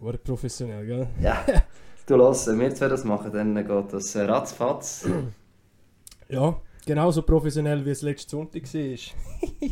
[0.00, 1.08] War professionell, gell?
[1.20, 1.44] Ja.
[2.06, 5.08] Du lass, wenn wir zwei das machen, dann geht das ratzfatz.
[6.28, 8.98] ja, genauso professionell wie es letzten Sonntag war.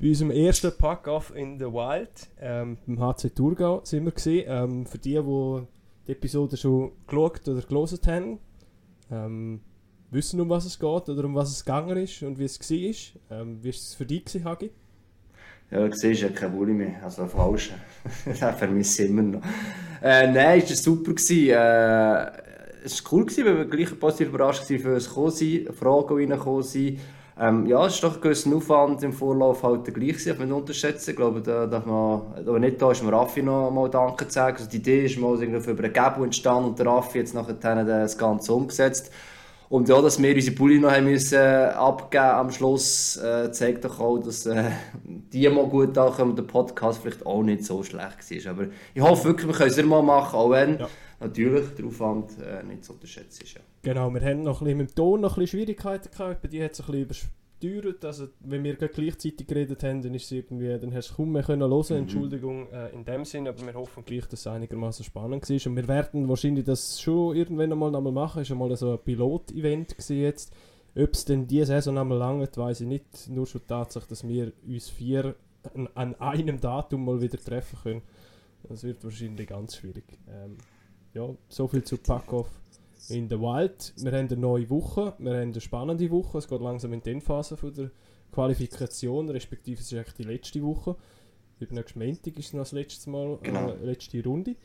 [0.00, 4.44] Bei unserem ersten Pack-Off in the Wild, ähm, beim HC Thurgau, sind wir gewesen.
[4.48, 5.66] Ähm, für die, die
[6.06, 8.38] die Episode schon geschaut oder gelesen haben,
[9.10, 9.60] ähm,
[10.10, 13.40] wissen, um was es geht oder um was es gegangen ist und wie es war.
[13.40, 14.70] Ähm, wie war es für dich, Hagi?
[15.72, 17.72] Ja, du siehst ja kein Bulli mehr, also falsch.
[18.26, 19.40] Den vermisse ich immer noch.
[20.02, 21.12] Äh, nein, es war super.
[21.12, 22.42] Äh,
[22.84, 25.30] es war cool, weil wir gleich positiv überrascht waren, für es kommen
[25.72, 26.98] Fragen reingekommen sind.
[27.40, 31.10] Ähm, ja, es ist doch ein gewisser Aufwand im Vorlauf halt gleich gewesen, man unterschätzen.
[31.10, 34.58] Ich glaube, da darf man, aber nicht da ist mir Raffi noch mal Danke sagen.
[34.58, 37.54] Also die Idee ist mal irgendwie über einen Gabo entstanden und der Raffi jetzt nachher
[37.54, 39.10] das Ganze umgesetzt.
[39.72, 43.86] Und ja, dass wir unsere Bulli noch haben müssen äh, abgeben am Schluss, äh, zeigt
[43.86, 44.70] doch auch, dass äh,
[45.02, 48.50] die mal gut ankommen und der Podcast vielleicht auch nicht so schlecht war.
[48.50, 50.88] Aber ich hoffe wirklich, wir können es immer mal machen, auch wenn ja.
[51.20, 53.54] natürlich der Aufwand äh, nicht so unterschätzt ist.
[53.54, 53.60] Ja.
[53.80, 56.48] Genau, wir haben noch ein bisschen mit dem Ton noch ein bisschen Schwierigkeiten gehabt, bei
[56.48, 57.30] dir hat es ein bisschen
[57.62, 61.32] übersteuert, also wenn wir gleichzeitig geredet haben, dann ist es irgendwie, dann hast du kaum
[61.32, 61.96] mehr können hören, mhm.
[61.96, 65.70] Entschuldigung äh, in dem Sinn, aber wir hoffen gleich, dass es einigermaßen spannend war.
[65.70, 68.98] Und wir werden wahrscheinlich das schon irgendwann einmal nochmal machen, ist ja mal so ein
[68.98, 70.52] Pilot-Event jetzt,
[70.94, 74.26] ob es denn diese Saison einmal langt, weiß ich nicht, nur schon die Tatsache, dass
[74.26, 75.34] wir uns vier
[75.74, 78.02] an, an einem Datum mal wieder treffen können,
[78.68, 80.04] das wird wahrscheinlich ganz schwierig.
[80.28, 80.58] Ähm,
[81.14, 82.61] ja, so viel zu Pack-Off
[83.12, 83.92] in der Wild.
[83.96, 86.38] Wir haben eine neue Woche, wir haben eine spannende Woche.
[86.38, 87.90] Es geht langsam in die Endphase von der
[88.32, 90.96] Qualifikation, respektive es ist eigentlich die letzte Woche.
[91.58, 93.70] Übernächsten Montag ist noch das letzte Mal, äh, genau.
[93.70, 94.56] äh, letzte Runde.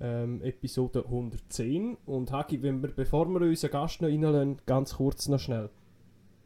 [0.00, 1.96] Ähm, Episode 110.
[2.06, 5.70] Und Hagi, wenn wir, bevor wir unseren Gast noch reinlassen, ganz kurz noch schnell.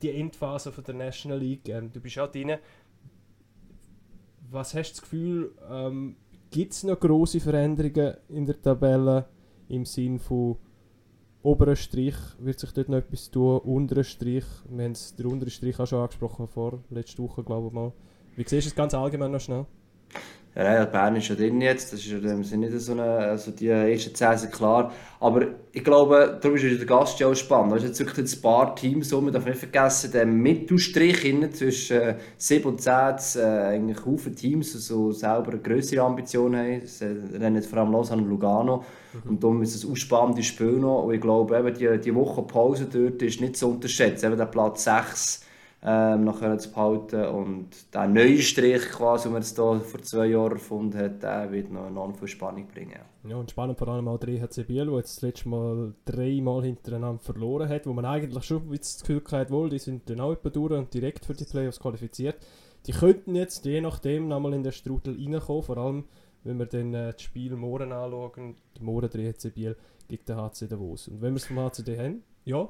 [0.03, 2.57] Die Endphase von der National League, ähm, du bist auch drin.
[4.51, 6.17] Was hast du das Gefühl, ähm,
[6.51, 9.27] gibt es noch große Veränderungen in der Tabelle
[9.69, 10.59] im Sinne von
[11.47, 15.79] oberen Strich wird sich dort noch etwas tun, unteren Strich, wir haben den unteren Strich
[15.79, 17.93] auch schon angesprochen vor letzter Woche, glaube ich mal.
[18.35, 19.65] Wie siehst du es ganz allgemein noch schnell?
[20.57, 23.69] Ja, Bern ist ja drin jetzt, das ist ja sind nicht so eine, also die
[23.69, 24.91] ersten 10 sind klar,
[25.21, 28.41] aber ich glaube, darum ist der Gast ja auch spannend, da ist jetzt wirklich ein
[28.41, 33.43] paar Teams, man darf nicht vergessen, der Mittelstrich innen zwischen äh, 7 und 10, äh,
[33.43, 37.93] eigentlich Haufen Teams, die so selber eine größere Ambition haben, das rennen jetzt vor allem
[37.93, 38.83] los an Lugano.
[39.13, 39.31] Mhm.
[39.31, 41.05] und darum ist es ein ausspannendes Spiel noch.
[41.05, 44.47] Und ich glaube, eben die, die Woche Pause dort ist nicht zu unterschätzen, eben der
[44.47, 45.46] Platz 6
[45.83, 47.25] ähm, noch zu behalten.
[47.27, 51.51] Und der neue Strich, quasi, den man jetzt hier vor zwei Jahren erfunden hat, der
[51.53, 53.01] wird noch enorm viel Spannung bringen.
[53.25, 56.65] Ja, und spannend vor allem auch der EHC Biel, der jetzt das letzte Mal dreimal
[56.65, 60.33] hintereinander verloren hat, wo man eigentlich schon das Gefühl hatte, wohl, die sind dann auch
[60.33, 62.37] etwa durch und direkt für die Playoffs qualifiziert.
[62.87, 66.05] Die könnten jetzt je nachdem nochmal in den Strudel reinkommen, vor allem
[66.45, 69.77] wenn wir dann äh, das Spiel morgen anschauen, morgen der EHC Biel
[70.09, 71.09] gegen den HC Davos.
[71.09, 72.69] Und wenn wir es vom HCD haben, ja,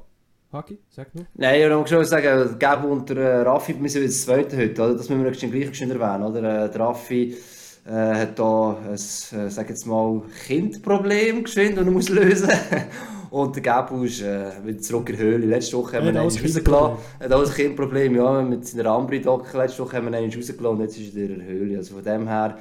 [0.53, 1.27] Haki, sag nur.
[1.35, 4.57] Nein, ich wollte schon sagen, Gabo und der äh, Raffi, wir sind jetzt das zweite
[4.57, 4.95] heute, oder?
[4.95, 6.25] das müssen wir gleich schon erwähnen.
[6.25, 6.65] Oder?
[6.67, 7.37] Äh, der Raffi
[7.85, 12.51] äh, hat da ein, äh, sag jetzt mal, Kindproblem geschwind, das er muss lösen
[13.31, 15.47] Und der Gabo ist äh, wieder zurück in die Höhle.
[15.47, 16.97] Letzte Woche haben wir ihn rausgelassen.
[17.19, 19.59] Er hat auch ein Kindproblem, ja, mit seiner Ambri-Docke.
[19.59, 21.79] Letzte Woche haben wir ihn rausgelassen und jetzt ist er in der Höhle.
[21.79, 22.57] Also von dem her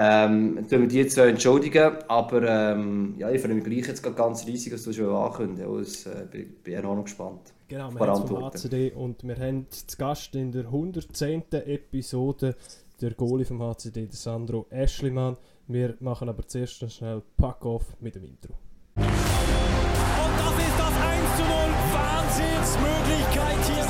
[0.00, 4.46] ähm, tun wir die zwei entschuldigen, aber ähm, ja, ich freue mich gleich jetzt ganz
[4.46, 6.06] riesig, dass du schon ankündigst.
[6.06, 7.52] Ja, das, äh, bin, bin auch noch gespannt.
[7.66, 11.42] Genau, wir haben vom HCD und wir haben zu Gast in der 110.
[11.50, 12.54] Episode
[13.00, 15.36] der Goalie vom HCD, der Sandro Eschlimann.
[15.66, 18.54] Wir machen aber zuerst noch schnell Pack-Off mit dem Intro.
[18.94, 21.50] Und das ist das 1 zu 0.
[21.92, 23.88] Wahnsinnsmöglichkeit hier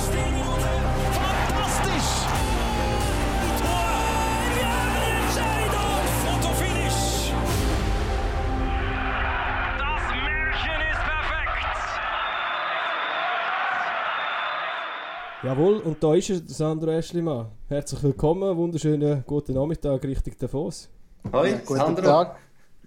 [15.48, 17.47] Jawohl, und da ist er, Sandro Eschlimann.
[17.69, 20.91] Herzlich willkommen, wunderschönen guten Nachmittag Richtung Davos.
[21.32, 22.03] Hoi, ja, guten Sandro.
[22.03, 22.36] Tag.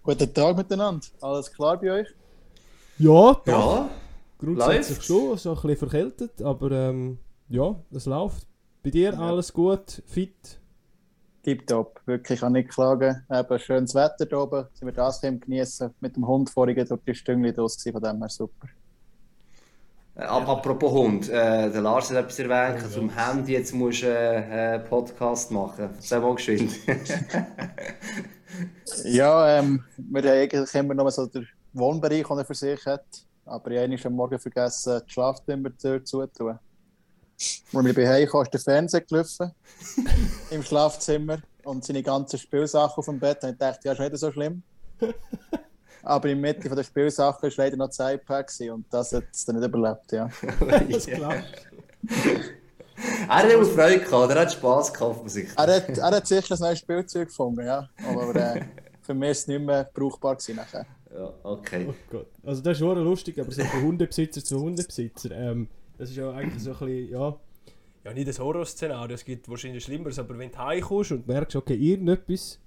[0.04, 1.08] Guten Tag miteinander.
[1.22, 2.08] Alles klar bei euch?
[3.00, 3.46] Ja, doch.
[3.48, 3.90] Ja,
[4.38, 5.08] Grundsätzlich läuft.
[5.08, 7.18] schon, so ein bisschen verkältet, aber ähm,
[7.50, 8.46] ja, es läuft.
[8.84, 9.20] Bei dir ja.
[9.20, 10.60] alles gut, fit?
[11.42, 13.26] Tipptopp, wirklich kann nicht klagen.
[13.28, 15.96] Eben schönes Wetter hier oben, sind wir das genießen.
[16.00, 18.68] Mit dem Hund vorhin durch die Stüngli draus, von dem her super.
[20.16, 24.04] Äh, apropos Hund, äh, der Lars hat etwas erwähnt, oh, also zum Handy jetzt musst
[24.04, 25.90] du äh, einen Podcast machen.
[26.00, 26.74] Sei mal geschwind.
[29.06, 33.06] ja, ähm, wir haben eigentlich immer noch so den Wohnbereich, den er für sich hat.
[33.46, 36.60] Aber ich habe am Morgen vergessen, die Schlafzimmer zu tun.
[37.74, 39.52] Als wir bei Hause kam, ist der Fernseher gelaufen
[40.52, 43.44] im Schlafzimmer und seine ganzen Spielsachen auf dem Bett.
[43.44, 44.62] Und ich dachte, ja, ist nicht so schlimm.
[46.04, 49.26] Aber der Mitte von der Spielsachen war leider noch das iPad gewesen und das hat
[49.32, 50.30] es dann nicht überlebt, ja.
[50.90, 51.44] Das klar.
[53.28, 55.58] Er hat immer Freude gehabt, er hat Spass gehabt offensichtlich.
[55.58, 57.90] Er hat, er hat sicher ein neues Spielzeug gefunden, ja.
[58.08, 58.66] Aber äh,
[59.02, 60.86] für mich ist es nicht mehr brauchbar gewesen nachher.
[61.14, 61.88] Ja, okay.
[61.90, 62.28] Oh Gott.
[62.44, 65.68] Also das ist schon lustig, aber so von Hundebesitzer zu Hundebesitzer, ähm,
[65.98, 67.36] das ist ja eigentlich so ein bisschen, ja,
[68.06, 71.76] ja nicht ein Horrorszenario, es gibt wahrscheinlich Schlimmeres, aber wenn du heimkommst und merkst, okay,
[71.76, 72.60] irgendetwas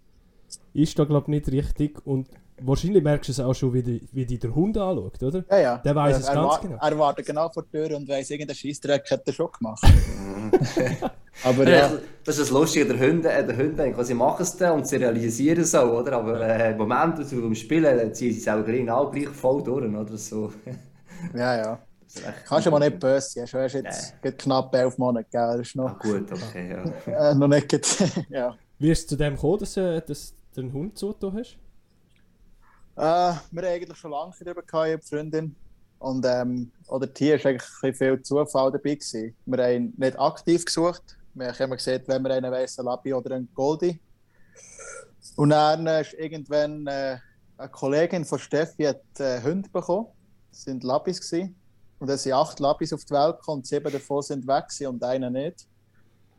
[0.73, 2.29] ist da glaube ich nicht richtig und
[2.61, 5.45] wahrscheinlich merkst du es auch schon, wie, die, wie dich der Hund anschaut, oder?
[5.51, 5.79] Ja, ja.
[5.79, 6.79] Der weiss es er, ganz genau.
[6.81, 9.83] Er wartet genau vor der Tür und weiss, irgendeinen Scheissdreck hat er schon gemacht.
[11.45, 11.77] Aber Ja.
[11.79, 11.93] ja,
[12.25, 14.97] Das ist das Lustige, der Hunde, äh, der Hunde sie machen es dann und sie
[14.97, 16.13] realisieren es auch, oder?
[16.13, 19.63] Aber äh, im Moment, wo sie beim Spielen, ziehen sie es auch genau gleich voll
[19.63, 20.17] durch, oder?
[20.17, 20.53] So.
[21.35, 21.79] ja, ja.
[22.47, 23.47] Kannst du mal nicht böse sein.
[23.51, 25.59] Du hast jetzt gerade knapp elf Monate gegeben.
[25.59, 26.71] Das ist Ah, noch, gut, okay,
[27.07, 27.31] ja.
[27.31, 28.55] äh, noch nicht ja.
[28.79, 31.59] Wie ist es zu dem gekommen, dass, äh, dass du einen Hund zugetan hast?
[32.97, 35.57] Äh, wir haben eigentlich schon lange darüber gehabt, Freundin.
[35.99, 38.95] Und ähm, oder hier war eigentlich viel Zufall dabei.
[38.95, 39.35] Gewesen.
[39.47, 41.03] Wir haben nicht aktiv gesucht.
[41.35, 43.99] Wir haben immer gesehen, wenn wir einen weißen Labi oder einen Goldie.
[45.37, 47.19] Und dann äh, ist irgendwann äh,
[47.57, 50.07] eine Kollegin von Steffi hat äh, Hunde bekommen.
[50.51, 51.33] Das sind Labis.
[51.33, 55.31] Und dann sind acht Labis auf die Welt gekommen sieben davon sind weg und einer
[55.31, 55.67] nicht.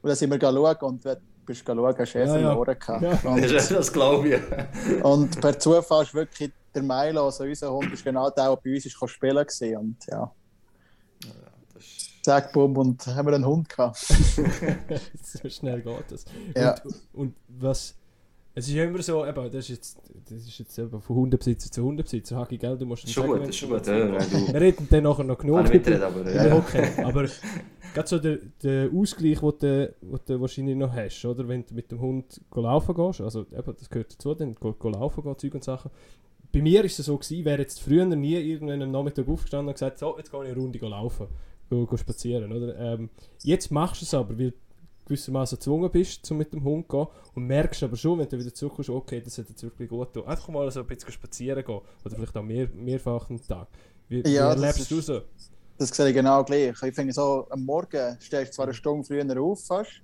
[0.02, 1.04] Und dann sind wir schauen und
[1.46, 2.32] bist schauen, hast du Ja, ja.
[2.32, 3.02] verloren gehabt.
[3.02, 3.30] Ja.
[3.30, 5.04] Und, Das, glaube ich.
[5.04, 8.74] und per Zufall ist wirklich der Milo, also unser Hund, ist genau der, der bei
[8.76, 9.78] uns ist, kann spielen gewesen.
[9.78, 10.32] Und ja,
[12.22, 13.98] zack, bumm, und haben wir einen Hund gehabt.
[15.24, 16.26] so schnell geht das.
[16.56, 16.76] Ja.
[16.84, 17.96] Und, und was.
[18.58, 21.70] Es ist ja immer so, eben, das ist jetzt, das ist jetzt eben von Hundebesitzer
[21.70, 22.78] zu Hundebesitzer, Hagi, gell?
[22.78, 23.88] Du musst dann Schon sagen, gut, wenn- das ist schon gut.
[23.88, 24.54] Ja, ja, du.
[24.54, 26.52] Wir reden dann nachher noch genug ich mitreden, aber über ja.
[26.54, 27.04] Hockey.
[27.04, 27.28] Aber
[27.94, 31.46] gerade so der, der Ausgleich, den du, den du wahrscheinlich noch hast, oder?
[31.48, 34.88] Wenn du mit dem Hund laufen gehst, also eben, das gehört dazu, dann go, go
[34.90, 35.92] laufen gehen, Zeug und Sachen.
[36.54, 39.74] Bei mir ist es so gewesen, wäre jetzt früher nie irgendwann am Nachmittag aufgestanden und
[39.74, 41.28] gesagt, so, jetzt gehe ich eine Runde laufen,
[41.70, 42.78] go, go spazieren, oder?
[42.78, 43.10] Ähm,
[43.44, 44.54] jetzt machst du es aber, weil
[45.06, 48.40] gewissermaßen gezwungen bist, um mit dem Hund zu gehen und merkst aber schon, wenn du
[48.40, 50.30] wieder zurückkommst, okay, das hat jetzt wirklich gut getan.
[50.30, 53.68] Einfach mal so ein bisschen spazieren gehen oder vielleicht auch mehr, mehrfach am Tag.
[54.08, 55.22] Wie, wie Ja, das erlebst du so?
[55.78, 56.82] Das sehe ich genau gleich.
[56.84, 60.02] Ich finde so, am Morgen stehst du zwar eine Stunde früher auf, fast,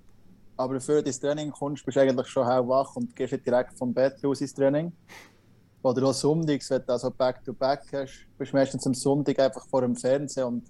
[0.57, 3.93] aber du ins Training kommst, bist du eigentlich schon wach und gehst nicht direkt vom
[3.93, 4.91] Bett raus ins Training.
[5.83, 9.81] Oder auch sonntags, wenn du also Back-to-Back hast, bist du meistens am Sonntag einfach vor
[9.81, 10.63] dem Fernseher und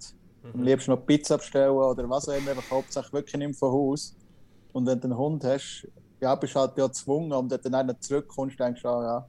[0.53, 4.15] am liebsten noch Pizza bestellen oder was auch immer, einfach hauptsächlich wirklich nicht von Haus.
[4.73, 5.87] Und wenn du einen Hund hast,
[6.19, 9.03] ja, bist du halt ja gezwungen und wenn du dann nicht zurückkommst, denkst du, ah,
[9.03, 9.27] ja,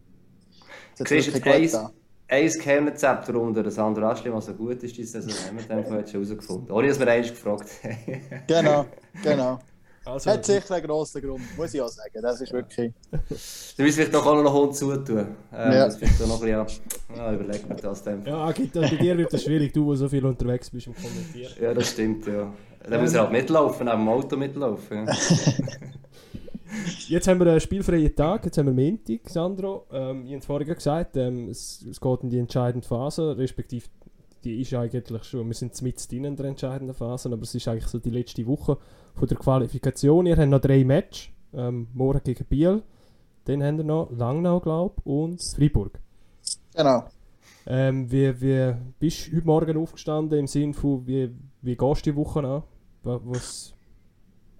[0.98, 1.92] das wirklich jetzt eins,
[2.28, 6.70] eins Geheimrezept darunter, das andere Aschli, was so gut ist, diese Saison, haben wir herausgefunden.
[6.70, 8.44] Ohne, dass wir eins gefragt haben.
[8.46, 8.86] Genau,
[9.22, 9.58] genau.
[10.04, 12.20] Also, Hat sicher einen grossen Grund, muss ich auch sagen.
[12.20, 12.92] Das ist wirklich.
[13.30, 15.18] Müssen wir vielleicht doch auch noch einen Hund zutun.
[15.18, 15.84] Ähm, Ja.
[15.86, 18.24] Das vielleicht auch noch ein bisschen, ja, ja, überlegen wir das dann.
[18.24, 21.52] Ja, Agit, bei dir wird das schwierig, du, der so viel unterwegs bist im Kommentieren.
[21.60, 22.52] Ja, das stimmt, ja.
[22.88, 25.06] Dann muss er halt mitlaufen, neben dem Auto mitlaufen.
[25.06, 25.14] Ja.
[27.08, 29.86] Jetzt haben wir einen spielfreien Tag, jetzt haben wir Montag, Sandro.
[29.92, 33.86] Ähm, ich habe es vorhin gesagt, ähm, es, es geht in die entscheidende Phase, respektive
[34.44, 37.86] die ist eigentlich schon, wir sind mit in der entscheidenden Phase, aber es ist eigentlich
[37.86, 38.76] so die letzte Woche
[39.14, 40.26] von der Qualifikation.
[40.26, 42.82] Ihr habt noch drei Matches, ähm, morgen gegen Biel,
[43.44, 45.98] dann haben wir noch Langnau, glaube ich, und Freiburg.
[46.74, 47.04] Genau.
[47.66, 51.30] Ähm, wie, wie bist du heute Morgen aufgestanden im Sinne von, wie,
[51.60, 52.62] wie gehst du die Woche an?
[53.04, 53.74] Wa- Was,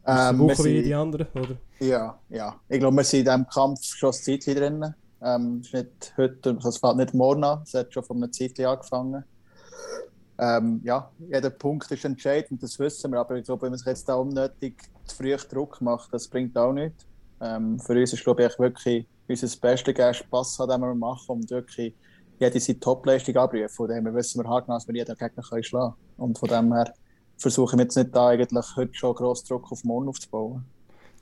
[0.07, 1.57] Ähm, Woche wie sind- die andere, oder?
[1.81, 2.57] Ja, ja.
[2.69, 4.95] Ich glaube, wir sind in diesem Kampf schon ein Zeitchen drin.
[5.21, 8.33] Ähm, es ist nicht heute, es fällt nicht morgen an, es hat schon von einem
[8.33, 9.25] Zeitchen angefangen.
[10.43, 13.87] Ähm, ja, jeder Punkt ist entscheidend, das wissen wir, aber ich glaube, wenn man sich
[13.87, 17.07] jetzt da unnötig zu früh Druck macht, das bringt auch nichts.
[17.41, 21.49] Ähm, für uns ist, glaube ich, wirklich unser Beste geben, Spass an wir machen und
[21.49, 21.95] wirklich
[22.41, 23.69] jede seine Topleistung abrufen.
[23.69, 26.31] Von dem wissen wir haargenau, dass wir jeden Gegner können schlagen können.
[26.31, 26.93] Und von dem her
[27.39, 30.65] versuchen wir jetzt nicht da eigentlich heute schon gross Druck auf morgen aufzubauen.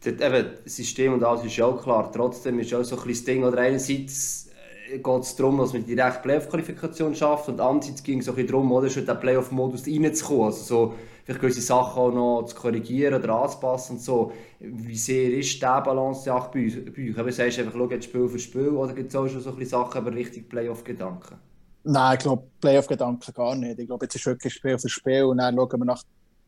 [0.02, 2.10] Das, eben, System und alles ist auch klar.
[2.10, 4.49] Trotzdem ist auch so ein bisschen das Ding, oder einerseits
[4.98, 8.70] geht es darum, dass man die direkte Playoff-Qualifikation schafft und andererseits ging es auch darum,
[8.72, 10.44] oder, schon in den Playoff-Modus reinzukommen.
[10.46, 10.94] Also so,
[11.24, 14.32] vielleicht gewisse Sachen auch noch zu korrigieren oder anzupassen und so.
[14.58, 16.76] Wie sehr ist Balanceakt bei euch?
[16.84, 17.18] Bei euch?
[17.18, 19.54] Eben, sagst du einfach, schau jetzt Spiel für Spiel oder gibt es auch schon so
[19.54, 21.36] ein Sachen, aber richtig Playoff-Gedanken?
[21.84, 23.78] Nein, ich glaube, Playoff-Gedanken gar nicht.
[23.78, 26.02] Ich glaube, jetzt ist wirklich Spiel für Spiel und dann schauen wir nach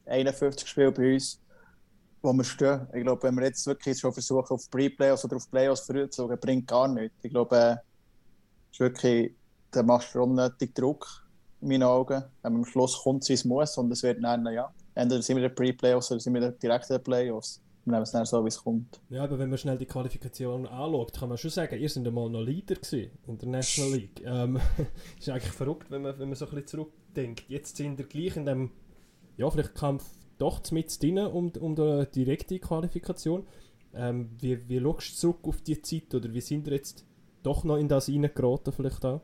[0.06, 1.40] 51 Spielen bei uns,
[2.20, 2.86] wo wir stehen.
[2.92, 6.22] Ich glaube, wenn wir jetzt wirklich schon versuchen, auf Pre-Playoffs oder auf Playoffs früh zu
[6.22, 7.16] schauen, bringt gar nichts.
[7.22, 7.76] Ich glaube, äh,
[8.72, 9.34] ist wirklich,
[9.70, 11.06] da machst du unnötig Druck,
[11.60, 12.24] in meinen Augen.
[12.42, 16.10] Am Schluss kommt es, muss und es wird dann, ja, entweder sind wir in Pre-Playoffs
[16.10, 17.62] oder sind wir direkt in den Playoffs.
[17.84, 19.00] wir nehmen es dann so, wie es kommt.
[19.10, 22.28] Ja, aber wenn man schnell die Qualifikation anschaut, kann man schon sagen, ihr seid einmal
[22.28, 24.22] noch Leader in der National League.
[24.24, 24.58] Ähm,
[25.18, 27.44] ist eigentlich verrückt, wenn man, wenn man so ein bisschen zurückdenkt.
[27.48, 28.70] Jetzt sind wir gleich in dem,
[29.36, 30.04] ja, vielleicht Kampf
[30.38, 33.46] doch mit drin um, um die direkte Qualifikation.
[33.94, 37.04] Ähm, wie, wie schaust du zurück auf die Zeit oder wie sind wir jetzt
[37.42, 39.20] doch noch in das reingeraten vielleicht auch?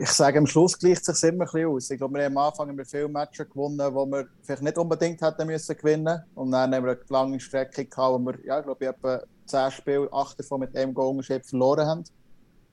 [0.00, 1.90] Ich sage, am Schluss gleicht es sich immer ein bisschen aus.
[1.90, 4.78] Ich glaube, wir haben am Anfang haben wir viele Matches gewonnen, die wir vielleicht nicht
[4.78, 8.58] unbedingt hätten müssen gewinnen Und dann haben wir eine lange Strecke gehabt, wo wir, ja,
[8.58, 12.04] ich glaube, etwa 10 Spiele, 8 davon mit einem Goal verloren haben.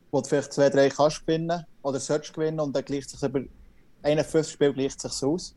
[0.10, 3.42] Wo du vielleicht 2, 3 kannst gewinnen oder sollst gewinnen und dann gleicht sich über
[4.02, 5.56] 51 Spiele gleicht sich aus.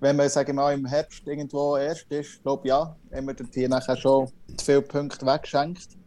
[0.00, 3.34] Wenn man, sagen wir mal, im Herbst irgendwo erst ist, glaube ich, ja, haben wir
[3.52, 4.30] hier nachher schon
[4.60, 5.98] viele Punkte weggeschenkt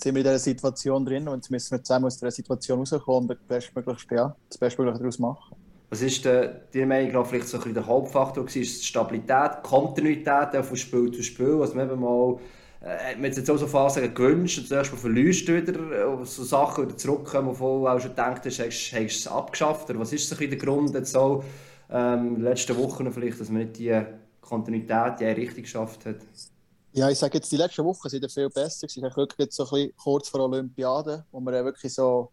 [0.00, 3.30] sind wir in dieser Situation drin und jetzt müssen wir zusammen aus dieser Situation rauskommen
[3.30, 5.56] und das Bestmöglichste, ja, das Bestmögliche daraus machen.
[5.90, 8.62] Was ist die Meinung nach vielleicht so ein bisschen der Hauptfaktor gewesen?
[8.62, 11.58] Ist Stabilität, Kontinuität von Spiel zu Spiel?
[11.62, 12.38] Also man mal,
[12.82, 16.96] äh, man jetzt auch so Phasen gewünscht und zuerst mal verlierst wieder, so Sachen wieder
[16.96, 19.88] zurückkommen, wo du auch schon gedacht hast, hast, hast es abgeschafft?
[19.88, 21.42] Oder was ist so ein bisschen der Grund jetzt so,
[21.90, 23.98] ähm, in den letzten Wochen vielleicht, dass man nicht die
[24.42, 26.16] Kontinuität, die richtig geschafft hat?
[26.98, 28.88] Ja, ich sage jetzt, die letzten Wochen sind viel besser.
[28.88, 32.32] Ich habe wirklich jetzt so ein bisschen kurz vor Olympiade, wo wir wirklich so,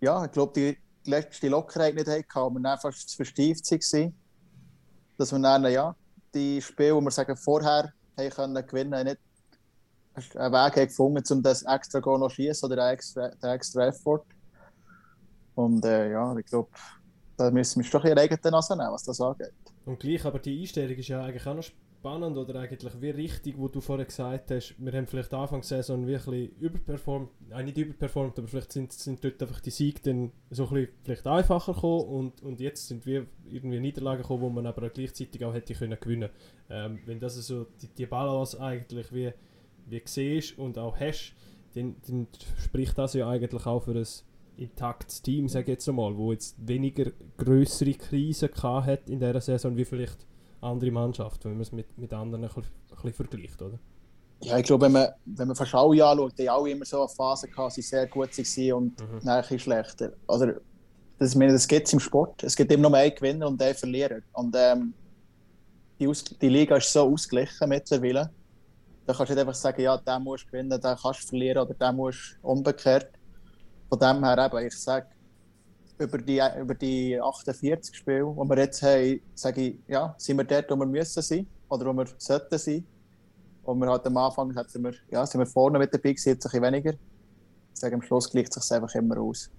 [0.00, 0.78] ja, ich glaube, die
[1.10, 4.14] letzte Lockerheit nicht hatten, wir dann fast zu verstieft waren.
[5.18, 5.94] Dass wir dann, ja,
[6.34, 7.92] die Spiele, die wir sagen, vorher
[8.34, 12.94] können gewinnen nicht einen Weg haben gefunden, um das extra Goal noch schießen oder den
[12.94, 14.24] extra, den extra Effort.
[15.54, 16.70] Und äh, ja, ich glaube,
[17.36, 19.52] da müssen wir doch in eigene Nase nehmen, was das angeht.
[19.84, 21.64] Und gleich, aber die Einstellung ist ja eigentlich auch noch
[22.02, 26.04] spannend oder eigentlich wie richtig, wo du vorher gesagt hast, wir haben vielleicht Anfang Saison
[26.04, 30.64] wirklich überperformt, äh, nicht überperformt, aber vielleicht sind, sind dort einfach die Siege dann so
[30.66, 34.66] ein bisschen vielleicht einfacher gekommen und, und jetzt sind wir irgendwie Niederlagen gekommen, wo man
[34.66, 36.30] aber gleichzeitig auch hätte können gewinnen.
[36.68, 39.30] Ähm, wenn das so die, die Balance eigentlich wie,
[39.86, 41.36] wie siehst und auch hast,
[41.76, 42.26] dann, dann
[42.64, 44.06] spricht das ja eigentlich auch für ein
[44.56, 49.76] intaktes Team, sage ich jetzt einmal, wo jetzt weniger größere Krisen hat in dieser Saison
[49.76, 50.26] wie vielleicht
[50.62, 53.78] andere Mannschaft, wenn man es mit, mit anderen ein bisschen, ein bisschen vergleicht, oder?
[54.40, 57.08] Ja, ich glaube, wenn man, wenn man fast alle anschaut, die alle immer so eine
[57.08, 59.28] Phase gehabt, sie sehr gut waren und mhm.
[59.28, 60.12] ein schlechter.
[60.26, 60.56] Oder,
[61.18, 62.42] das, das gibt es im Sport.
[62.42, 64.18] Es gibt immer nur einen Gewinner und einen Verlierer.
[64.32, 64.94] Und ähm,
[66.00, 68.30] die, Aus die Liga ist so ausgeglichen mittlerweile.
[69.06, 71.74] Da kannst du nicht einfach sagen, ja, der muss gewinnen, der kannst du verlieren oder
[71.74, 73.10] der muss umgekehrt.
[73.88, 75.06] Von dem her eben, ich sage,
[76.02, 80.44] über die, über die 48 Spiele, die wir jetzt haben, sage ich, ja, sind wir
[80.44, 82.84] dort, wo wir müssen sein oder wo wir sollten sein.
[83.64, 86.36] Und wir halt am Anfang sind wir, ja, sind wir vorne mit dabei jetzt ein
[86.36, 86.92] bisschen weniger.
[86.92, 89.50] Ich sage, am Schluss gleicht es sich einfach immer aus.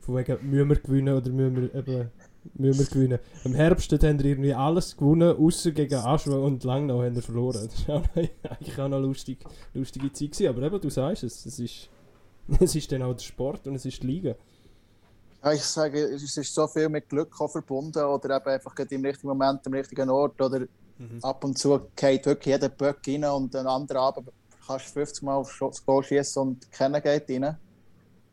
[0.00, 2.10] Von wegen, müssen wir gewinnen oder müssen wir eben
[2.54, 3.18] müssen wir gewinnen.
[3.44, 7.68] Im Herbst haben wir irgendwie alles gewonnen, außer gegen Aschua und Langnau haben wir verloren.
[7.70, 9.38] Das war eigentlich auch noch lustig,
[9.74, 10.32] lustige Zeit.
[10.32, 10.48] Gewesen.
[10.48, 11.88] Aber eben, du sagst es, es ist,
[12.60, 14.34] es ist dann auch der Sport und es ist die Liga.
[15.44, 19.28] Ja, ich sage, es ist so viel mit Glück verbunden oder eben einfach im richtigen
[19.28, 20.60] Moment, am richtigen Ort oder
[20.98, 21.18] mhm.
[21.22, 24.28] ab und zu geht wirklich jeder Böck rein und ein anderer Abend
[24.64, 27.56] kannst du 50 Mal aufs Goal schießen und keiner geht rein.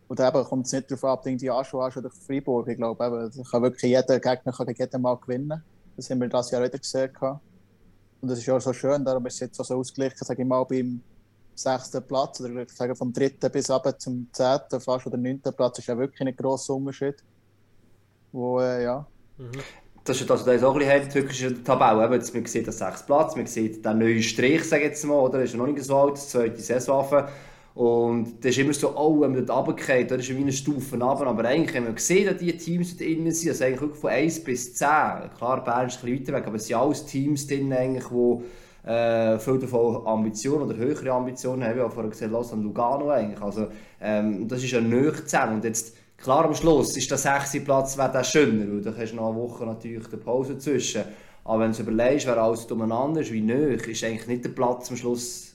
[0.08, 2.68] Und eben kommt es nicht darauf ab, irgendwie Aschua oder Freiburg.
[2.68, 5.64] Ich glaube, eben, kann wirklich jeder Gegner kann jeden Mal gewinnen.
[5.96, 7.12] Das haben wir das Jahr wieder gesehen.
[8.22, 10.64] Und das ist auch so schön, darum ist es jetzt so ausgeglichen, sage ich mal,
[10.64, 11.02] beim
[11.60, 15.80] sechsten Platz oder ich sage vom dritten bis ab zum zehnten, fast oder neunten Platz
[15.80, 17.16] ist ja wirklich ein grosser Unterschied.
[18.32, 19.06] Wo, äh, ja.
[19.38, 19.52] Mhm.
[20.04, 22.06] Das ist also das auch ein bisschen heimtückisch in der Tabelle.
[22.06, 25.20] Eben, man sieht den sechsten Platz, man sieht den neuen Strich, sage ich jetzt mal,
[25.20, 25.40] oder?
[25.40, 27.28] Das ist noch nicht so alt, das zweite Saison.
[27.76, 31.00] Und das ist immer so, oh, wenn man dort runtergeht, das ist wie eine Stufe
[31.00, 31.28] runter.
[31.28, 34.10] Aber eigentlich, wenn man sieht, dass diese Teams dort drin sind, also eigentlich wirklich von
[34.10, 34.88] 1 bis 10,
[35.38, 38.44] klar, Bern ist ein bisschen weiter weg, aber es sind alles Teams drin, eigentlich, die
[38.84, 41.76] äh, viel davon Ambitionen oder höhere Ambitionen haben.
[41.76, 43.42] Ich habe vorher gesehen, Lausanne Lugano eigentlich.
[43.42, 43.68] Also,
[44.02, 45.56] ähm, das ist ja nöch zusammen.
[45.56, 49.16] Und jetzt, klar, am Schluss ist der sechste Platz wäre schöner, weil da hast du
[49.16, 51.04] noch eine Woche natürlich eine Pause zwischen.
[51.44, 54.90] Aber wenn du überlegst, wer alles umeinander ist, wie nöch, ist eigentlich nicht der Platz
[54.90, 55.49] am Schluss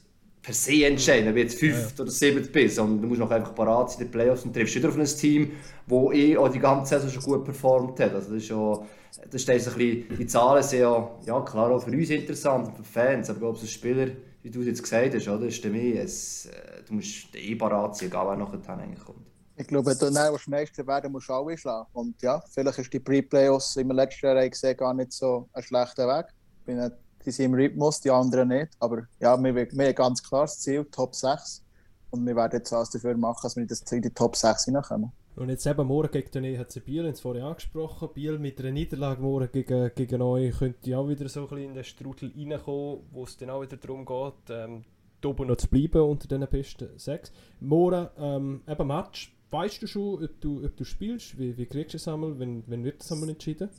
[0.45, 2.03] per se entscheiden, ob jetzt fünft ja.
[2.03, 4.75] oder siebte bist, sondern du musst noch einfach parat sein in den Playoffs und triffst
[4.75, 5.53] wieder auf ein Team,
[5.87, 8.15] das eh auch die ganze Saison schon gut performt hat.
[8.15, 8.85] Also das ist schon
[9.31, 12.83] das ist ein bisschen, die Zahlen sind ja, ja klar auch für uns interessant, für
[12.83, 14.09] Fans, aber glaube als Spieler,
[14.43, 17.97] wie du es jetzt gesagt hast, oder, ist mehr, es, äh, du musst eh parat
[17.97, 19.27] sein, egal wer nachher eigentlich kommt.
[19.57, 21.87] Ich glaube, du dann Meister werden musst, du alle schlagen.
[21.93, 26.09] Und ja, vielleicht ist die Pre-Playoffs im letzten Jahr gesehen gar nicht so ein schlechter
[26.09, 26.27] Weg.
[26.67, 26.91] Bin,
[27.25, 28.73] die sind im Rhythmus, die anderen nicht.
[28.81, 31.63] Aber ja, wir, wir haben ganz klar das Ziel, Top 6.
[32.11, 35.13] Und wir werden jetzt alles dafür machen, dass wir in die Top 6 hineinkommen.
[35.37, 38.09] Und jetzt eben morgen gegen den EHC Biel, haben vorher angesprochen.
[38.15, 41.75] Biel mit einer Niederlage morgen gegen, gegen euch könnte auch wieder so ein bisschen in
[41.75, 44.85] den Strudel reinkommen, wo es dann auch wieder darum geht, ähm,
[45.25, 47.33] oben noch zu bleiben unter den besten sechs.
[47.59, 49.35] Morgen ähm, eben Match.
[49.51, 51.39] Weißt du schon, ob du, ob du spielst?
[51.39, 52.39] Wie, wie kriegst du es einmal?
[52.39, 53.71] Wenn, wenn wird das einmal entschieden?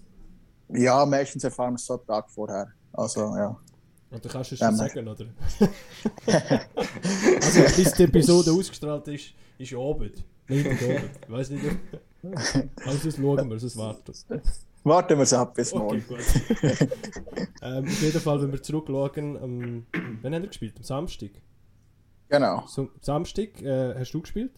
[0.69, 2.67] Ja, meistens erfahren wir es so einen Tag vorher.
[2.97, 3.57] Also, ja.
[4.11, 4.89] Und dann kannst du es Ja, schon nein.
[4.89, 5.25] sagen, oder?
[7.41, 10.23] also bis die Episode ausgestrahlt ist, ist Abend.
[10.47, 11.09] Montagabend.
[11.23, 11.65] Ich weiß nicht.
[12.85, 14.13] Also das schauen wir, das warten.
[14.83, 16.05] Warten wir es ab bis Okay, morgen.
[16.07, 16.19] gut.
[17.61, 19.85] ähm, auf jeden Fall, wenn wir zurückschauen, ähm,
[20.21, 20.75] wann haben wir gespielt?
[20.77, 21.31] Am Samstag.
[22.29, 22.63] Genau.
[22.67, 24.51] So, Samstag äh, hast du gespielt.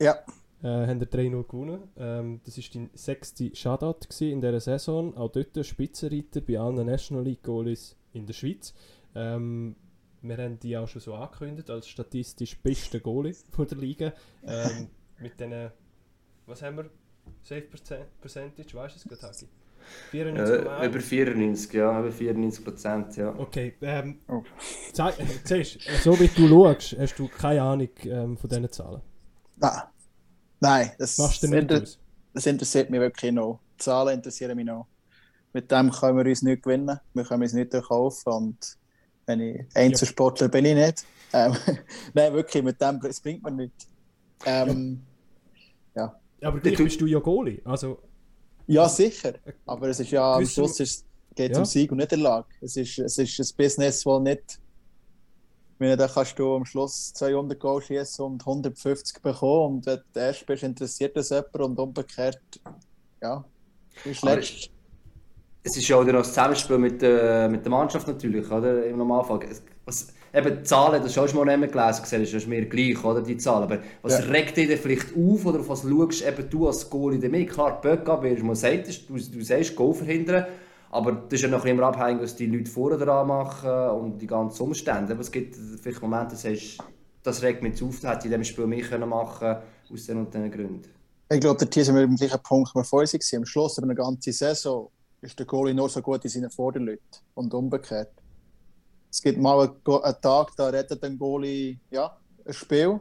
[0.00, 0.16] Ja,
[0.62, 1.82] Äh, haben wir 3-0 gewonnen.
[1.96, 5.16] Ähm, das war dein sechster Shutout gewesen in dieser Saison.
[5.16, 8.74] Auch dort Spitzenreiter bei allen National League Goalies in der Schweiz.
[9.14, 9.76] Ähm,
[10.20, 14.12] wir haben die auch schon so angekündigt als statistisch beste Goalie von der Liga.
[14.44, 14.88] Ähm,
[15.20, 15.70] mit diesen,
[16.46, 16.90] was haben wir?
[17.42, 19.46] Safe Percent- Percentage, weißt du es gerade, Hagi?
[20.12, 20.64] 94,1.
[20.64, 23.38] Ja, über 94, ja, über 94 Prozent, ja.
[23.38, 24.42] Okay, ähm, Oh.
[24.92, 28.68] zeig, äh, siehst, du, so wie du schaust, hast du keine Ahnung ähm, von diesen
[28.72, 29.00] Zahlen.
[29.56, 29.82] nein.
[30.60, 31.98] Nein, das, Machst du das, nicht
[32.34, 33.60] das interessiert mich wirklich noch.
[33.74, 34.86] Die Zahlen interessieren mich noch.
[35.52, 36.98] Mit dem können wir uns nicht gewinnen.
[37.14, 38.32] Wir können uns nicht kaufen.
[38.32, 38.76] Und
[39.26, 41.04] wenn ich Einzelsportler bin ich nicht.
[41.32, 41.56] Ähm,
[42.14, 43.88] Nein, wirklich, mit dem es bringt mir nichts.
[44.44, 45.00] Ähm,
[45.94, 47.60] Ja, aber gleich bist du ja Goalie.
[47.64, 47.98] Also,
[48.66, 49.34] Ja, sicher.
[49.66, 51.60] Aber es ist ja am Schluss ist, geht es Ja.
[51.62, 52.46] um Sieg und nicht Erlag.
[52.60, 54.60] Es ist, es ist ein Business, das nicht.
[55.78, 59.76] Meine, da kannst du am Schluss 200 Goal schießen und 150 bekommen.
[59.76, 62.40] Und wenn du erst bist, interessiert das jemand und umgekehrt.
[63.22, 63.44] Ja,
[64.22, 64.70] Aber- letzt.
[65.64, 68.86] Es ist ja auch dann noch das Zusammenspiel mit, der- mit der Mannschaft natürlich, oder?
[68.86, 69.40] Im Normalfall.
[69.50, 72.46] Es- Was, eben die Zahlen, das hast du mal nicht mehr gelesen, gesehen, das ist
[72.46, 73.22] mir gleich, oder?
[73.22, 73.64] Die Zahlen.
[73.64, 74.24] Aber was Ja.
[74.26, 77.50] regt dich denn vielleicht auf oder auf was schaust eben du als Goalie damit?
[77.50, 80.46] Klar, Böcka, wie du mal sagst, du, du sagst, Goal verhindern.
[80.90, 84.26] Aber das ist ja noch immer abhängig, was die Leute vorher dran machen und die
[84.26, 85.12] ganzen Umstände.
[85.12, 86.78] Aber es gibt vielleicht Momente, wo du sagst,
[87.22, 89.56] das regt mich zu auf, das hätte ich in diesem Spiel mehr können machen
[89.92, 90.88] aus den und diesen Gründen.
[91.30, 93.20] Ich glaube, der sind wir im gleichen Punkt, wo wir vorher.
[93.36, 97.02] Am Schluss über eine ganze Saison ist der Goalie nur so gut wie seine Vorderleute
[97.34, 98.12] und umgekehrt.
[99.10, 102.98] Es gibt mal einen Tag, da rettet ein Goalie ja, ein Spiel,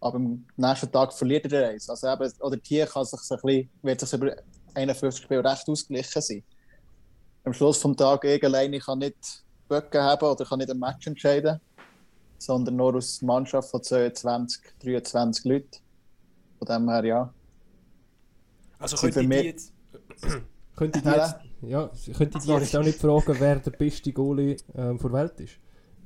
[0.00, 1.88] aber am nächsten Tag verliert er eins.
[1.88, 4.36] Also eben, oder hier kann sich ein bisschen, wird sich über
[4.74, 6.42] 51 Spiele recht ausgeglichen sein.
[7.44, 11.06] Am Schluss des Tages ich alleine kann nicht Böcke haben oder kann nicht ein Match
[11.06, 11.60] entscheiden,
[12.38, 15.78] sondern nur aus einer Mannschaft von 22, 23 Leuten.
[16.58, 17.34] Von dem her, ja.
[18.78, 19.72] also könnte ich mich- jetzt...
[20.76, 21.36] könnte ich jetzt...
[21.62, 25.54] Ja, könnte ich jetzt auch nicht fragen, wer der beste Goalie ähm, der Welt ist.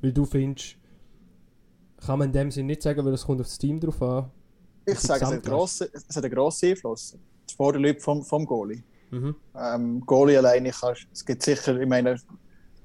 [0.01, 0.77] Weil du findest...
[2.05, 4.31] Kann man in dem Sinne nicht sagen, weil es kommt auf das Team drauf an.
[4.87, 5.59] Ich sage, es hat, einen Gesamtleistung.
[5.59, 7.19] grossen, es hat einen grossen Einfluss.
[7.51, 8.85] Die Vorderleute vom, vom Goalie.
[9.11, 9.37] Mhm.
[9.57, 12.17] Ähm, Goalie alleine kannst es gibt sicher, ich meine,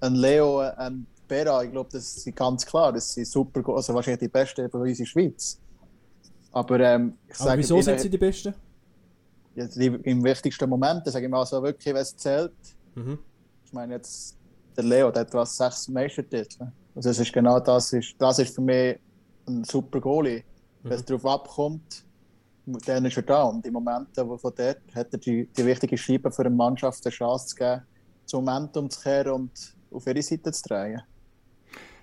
[0.02, 4.20] ein Leo, ein Bera, ich glaube, das ist ganz klar, das sind super, also wahrscheinlich
[4.20, 5.60] die Besten von unserer Schweiz.
[6.52, 8.54] Aber ähm, ich Aber sage, wieso sind sie die Besten?
[9.56, 12.54] ja, die, im wichtigsten Moment, sage ich mal so wirklich, wenn es zählt.
[12.96, 13.20] Mhm.
[13.66, 14.38] Ich meine jetzt,
[14.76, 16.68] der Leo, der hat was sechs Meistertitel.
[16.96, 18.98] Also das ist genau das, ist, das ist für mich
[19.48, 20.44] ein super Goalie.
[20.84, 22.04] Wenn es darauf abkommt,
[22.66, 23.44] dann ist er da.
[23.44, 27.06] Und im Momente, wo von dort hat er die, die wichtige Scheibe für eine Mannschaft
[27.06, 27.82] eine Chance zu geben,
[28.24, 29.52] das Momentum zu kehren und
[29.92, 31.02] auf ihre Seite zu drehen.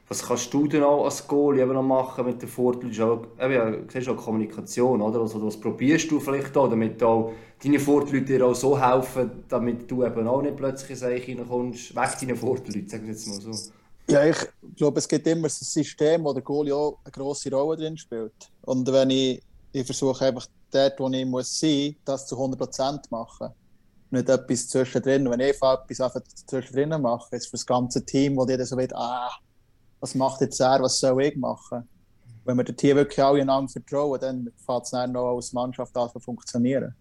[0.09, 2.91] Was kannst du denn auch als Goalie eben noch machen mit der Vorteil?
[2.93, 5.21] Ja, du siehst auch Kommunikation, oder?
[5.21, 9.89] Also, was probierst du vielleicht auch, damit auch deine Vorteile dir auch so helfen, damit
[9.89, 13.41] du eben auch nicht plötzlich in Seich reinkommst, weg deine Vorteile, sagen wir jetzt mal
[13.41, 13.73] so.
[14.09, 14.37] Ja, ich
[14.75, 18.51] glaube, es gibt immer ein System, wo der Goalie auch eine grosse Rolle drin spielt.
[18.63, 19.41] Und wenn ich,
[19.73, 23.49] ich versuche einfach dort, wo ich muss sein, das zu 100% machen.
[24.11, 25.31] Nicht etwas zwischendrin.
[25.31, 28.95] Wenn ich etwas einfach zwischendrin mache, ist für das ganze Team, wo jeder so wird,
[28.95, 29.31] ah,
[30.01, 31.89] was macht jetzt er, was soll ich machen?
[32.45, 35.97] Wenn wir dort hier wirklich alle einander vertrauen, dann fängt es dann noch als Mannschaft
[35.97, 36.95] an zu funktionieren.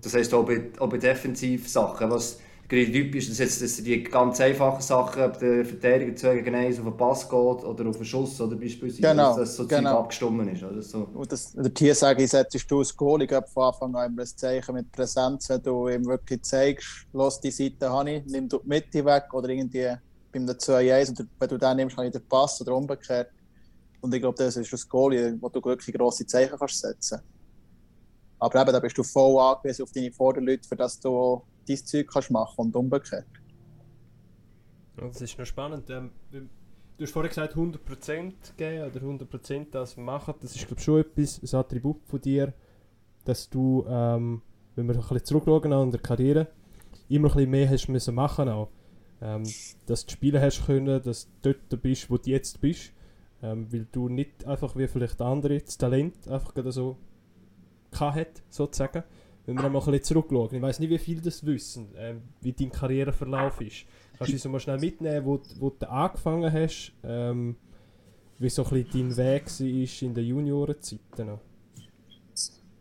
[0.00, 2.38] Das heisst auch bei, auch bei Defensivsachen, was
[2.68, 6.84] typisch ist, jetzt dass die ganz einfachen Sachen, ob der Verteidiger 2 gegen 1 auf
[6.84, 9.98] den Pass geht oder auf den Schuss oder beispielsweise, Genau, dass das so genau.
[9.98, 10.62] Abgestimmt ist.
[10.62, 11.08] Oder so.
[11.14, 14.22] Und das, der Tier sage ich, setzt du als Goalie gerade von Anfang an immer
[14.22, 18.48] ein Zeichen mit Präsenz, wenn du ihm wirklich zeigst, lass die Seite habe ich, nimm
[18.48, 19.92] die Mitte weg oder irgendwie
[20.32, 23.30] beim 2-1 und wenn du den nimmst, habe ich den Pass oder umgekehrt.
[24.00, 27.20] Und ich glaube, das ist das Goalie, wo du wirklich grosse Zeichen kannst setzen
[28.38, 32.08] Aber eben, da bist du voll angewiesen auf deine Vorderleute, für das du dein Zeug
[32.12, 33.26] kannst machen und umgekehrt.
[34.96, 35.90] Das ist noch spannend.
[35.90, 40.34] Ähm, du hast vorhin gesagt, 100% geben oder 100% das machen.
[40.40, 42.52] Das ist, glaube schon etwas, ein Attribut von dir.
[43.24, 44.40] dass du, ähm,
[44.76, 46.46] wenn wir ein bisschen zurückschauen an der Karriere,
[47.08, 48.70] immer ein bisschen mehr hast müssen machen auch.
[49.20, 49.42] Ähm,
[49.86, 52.92] dass du spielen hast können, dass du dort bist, wo du jetzt bist.
[53.42, 56.96] Ähm, weil du nicht einfach wie vielleicht andere das Talent einfach so
[57.90, 59.02] gehabt hat, sozusagen.
[59.46, 60.54] Wenn wir mal ein bisschen zurückschauen.
[60.54, 63.86] Ich weiß nicht, wie viele das wissen, ähm, wie dein Karriereverlauf ist.
[64.18, 67.56] Kannst du uns mal schnell mitnehmen, wo, wo du angefangen hast, ähm,
[68.38, 71.40] wie so ein bisschen dein Weg war in der Juniorenzeiten noch?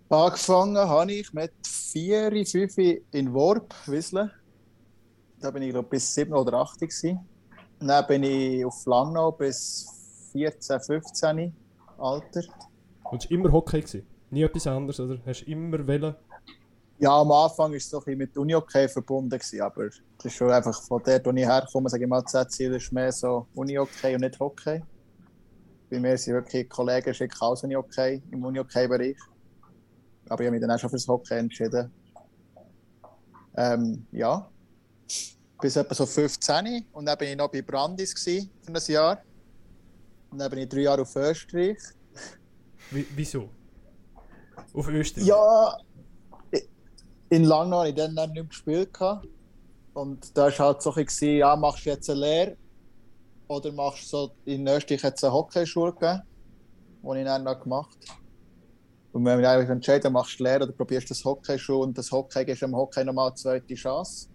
[0.10, 2.78] Angefangen habe ich mit 4, 5
[3.12, 4.32] in Worp, Wiesle.
[5.39, 7.19] Da bin ich glaube bis 7 oder 8 gewesen.
[7.80, 9.88] Dann bin ich auf Langnau bis
[10.32, 11.54] 14, 15
[11.97, 12.41] Alter.
[13.04, 13.82] Und es war immer Hockey?
[13.82, 14.08] Gewesen?
[14.32, 15.19] Nie etwas anderes, oder?
[15.25, 16.15] Hast du immer wollen?
[16.97, 20.36] Ja, am Anfang war es so ein bisschen mit Uni-Hockey verbunden, gewesen, aber das ist
[20.36, 23.47] schon einfach von dort, wo ich herkomme, sage ich mal, das Ziel ist mehr so
[23.53, 24.81] Uni-Hockey und nicht Hockey.
[25.89, 29.17] Bei mir sind wirklich Kollegen schicken alles Uni-Hockey im Uni-Hockey-Bereich.
[30.29, 31.91] Aber ich habe mich dann auch schon fürs Hockey entschieden.
[33.58, 34.49] Ähm, ja,
[35.62, 39.21] bis etwa so 15 und dann bin ich noch bei Brandis gewesen für ein Jahr.
[40.31, 41.77] Und dann bin ich drei Jahre auf Österreich.
[42.91, 43.49] Wie, wieso?
[44.73, 45.27] Auf Österreich?
[45.27, 45.77] Ja,
[47.29, 48.93] in Langnau habe ich dann nicht mehr gespielt.
[48.93, 49.27] gehabt.
[49.93, 52.57] Und da war halt so bisschen, ja, machst du jetzt eine Lehre
[53.47, 56.21] oder machst du so, in Österreich hat es eine Hockeyschule gegeben,
[57.03, 58.19] die ich dann noch gemacht habe.
[59.13, 62.43] Und wir haben eigentlich entschieden, machst du Lehre oder probierst das Hockeyschule und das Hockey
[62.43, 64.27] gibst dem Hockey nochmal eine zweite Chance.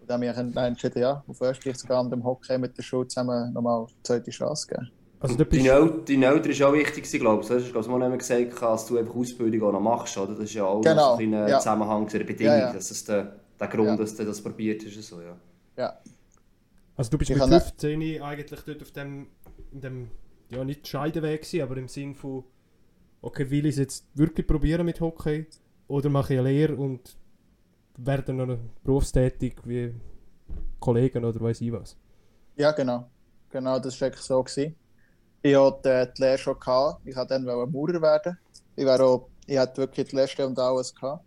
[0.00, 2.76] Und dann habe ich dann entschieden, ja, auf Österreich zu gehen und dem Hockey mit
[2.76, 4.90] der Schule zusammen nochmal eine zweite Chance geben.
[5.22, 5.64] Also du bist...
[5.66, 7.48] Deine, El deine Eltern ist auch wichtig, glaube ich.
[7.48, 10.32] Das hast du mal nicht mehr gesagt, dass du einfach Ausbildung auch noch machst, oder?
[10.34, 11.58] Das ist ja auch Genau, noch so ein ja.
[11.58, 12.72] Zusammenhang zu der Bedingung, Ja, ja.
[12.72, 13.96] dass das der, der Grund, Ja.
[13.96, 15.02] dass du das probiert hast.
[15.02, 15.36] So, ja.
[15.76, 15.98] Ja,
[16.96, 19.28] Also du bist Ich mit habe- 15 eigentlich dort auf dem,
[19.72, 20.08] in dem,
[20.50, 22.44] ja nicht Scheideweg gewesen, aber im Sinn von,
[23.22, 25.46] okay, will ich es jetzt wirklich probieren mit Hockey
[25.88, 27.16] oder mache ich eine Lehre und
[27.96, 29.94] werde noch berufstätig wie
[30.80, 31.96] Kollegen oder weiß ich was.
[32.56, 33.08] Ja, genau.
[33.50, 34.42] Genau, das war eigentlich so.
[34.42, 34.74] Gewesen.
[35.42, 36.58] Ich hatte die Lehre schon.
[36.58, 37.00] Gehabt.
[37.06, 38.38] Ich wollte dann wollen Maurer werden.
[38.76, 40.94] Ich, wäre auch, ich hatte wirklich die Lehre und alles.
[40.94, 41.24] Gehabt.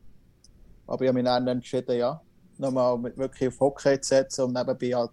[0.87, 2.21] Aber ich habe mich dann entschieden, ja,
[2.57, 5.11] nochmal wirklich auf Hockey zu setzen und nebenbei halt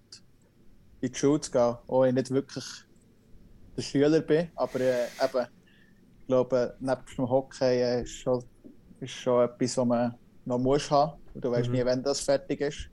[1.01, 1.77] in die Schule zu gehen.
[1.89, 2.65] Auch ich nicht wirklich
[3.77, 4.51] der Schüler bin.
[4.55, 5.47] Aber äh, eben,
[6.21, 8.45] ich glaube, neben dem Hockey äh, ist, schon,
[9.01, 11.21] ist schon etwas, was man noch muss haben.
[11.35, 11.75] Und du weißt Mhm.
[11.75, 12.89] nie, wenn das fertig ist.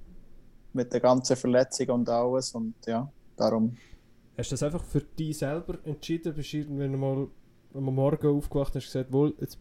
[0.73, 2.53] Mit der ganzen Verletzung und alles.
[2.55, 3.77] Und ja, darum.
[4.39, 6.33] Hast du das einfach für dich selber entschieden?
[6.33, 7.27] Bist du irgendwann mal
[7.73, 9.57] am Morgen aufgewacht und hast gesagt, wohl, jetzt,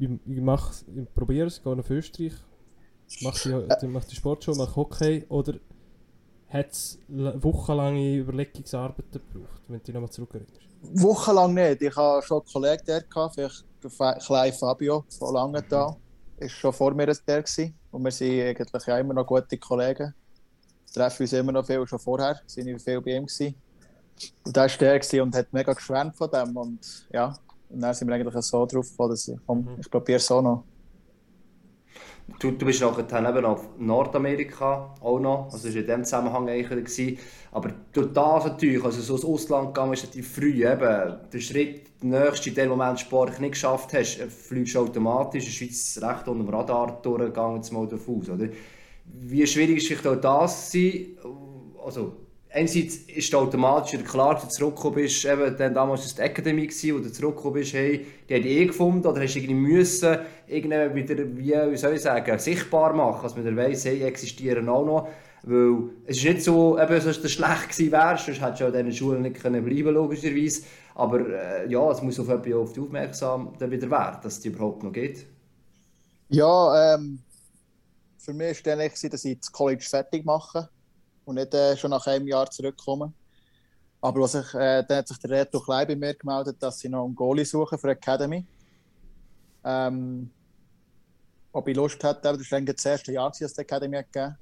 [0.00, 2.32] ich, ich, mach's, ich probiere es, gehe nach Österreich,
[3.20, 5.56] mach die, mach die Sportschule, mach Hockey oder
[6.48, 10.60] hat es wochenlange Überlegungsarbeiten gebraucht, wenn du dich nochmal zurückerinnerst?
[10.94, 11.82] Wochenlang nicht.
[11.82, 15.96] Ich hatte schon einen Kollegen der, gehabt, vielleicht der kleine Fabio von Langenthal.
[16.38, 17.42] Er war schon vor mir der.
[17.42, 17.74] Gewesen.
[17.90, 20.14] Und wir sind eigentlich ja immer noch gute Kollegen.
[20.86, 22.40] Wir treffen uns immer noch viel, schon vorher.
[22.46, 23.26] sind wir viel bei ihm.
[23.26, 23.54] Gewesen.
[24.46, 26.56] Der war der und hat mega geschwärmt von dem.
[26.56, 27.34] Und ja,
[27.68, 30.42] und dann sind wir eigentlich so drauf gekommen, dass ich, komm, ich probiere es auch
[30.42, 30.64] noch.
[32.38, 36.04] Du, du bist nachher dann eben auf Nordamerika auch noch, also das war in dem
[36.04, 36.84] Zusammenhang eigentlich.
[36.84, 37.18] Gewesen.
[37.50, 41.86] Aber durch das natürlich, also so ins Ausland gegangen ist relativ früh, eben, der Schritt,
[42.02, 46.00] der nächste, in dem Moment Sport nicht geschafft hast, fliegst du automatisch in der Schweiz
[46.02, 48.48] recht unter dem Radar durchgegangen, jetzt mal davon aus, oder?
[49.04, 51.18] Wie schwierig ist vielleicht auch das gewesen?
[51.84, 52.16] Also,
[52.52, 56.34] einerseits ist es automatisch wieder klar, dass du zurückgekommen bist, eben, dann damals war es
[56.34, 60.18] die gewesen, wo du zurückgekommen bist, hey, die haben eh gefunden, oder hast irgendwie müssen,
[60.46, 64.68] irgendwie wieder, wie, wie soll ich sagen, sichtbar machen, dass man dann weiss, hey, existieren
[64.68, 65.08] auch noch.
[65.44, 68.72] Weil es ist nicht so, eben, dass du schlecht gewesen wärst, sonst hättest du an
[68.72, 70.62] diesen Schulen nicht können bleiben logischerweise.
[70.94, 74.48] Aber äh, ja, es muss auf etwas auf aufmerksam dann wieder werden, dass es die
[74.48, 75.26] überhaupt noch geht.
[76.28, 77.18] Ja, ähm,
[78.18, 80.68] für mich war dann eigentlich, gewesen, dass ich das College fertig mache
[81.24, 83.12] und nicht äh, schon nach einem Jahr zurückkomme.
[84.00, 86.88] Aber was ich, äh, dann hat sich der Reto Klein bei mir gemeldet, dass sie
[86.88, 88.44] noch einen Goalie suchen für die Academy.
[89.64, 90.30] Ähm,
[91.52, 94.36] ob ich Lust aber das war das erste Jahr, dass die Academy hat gegeben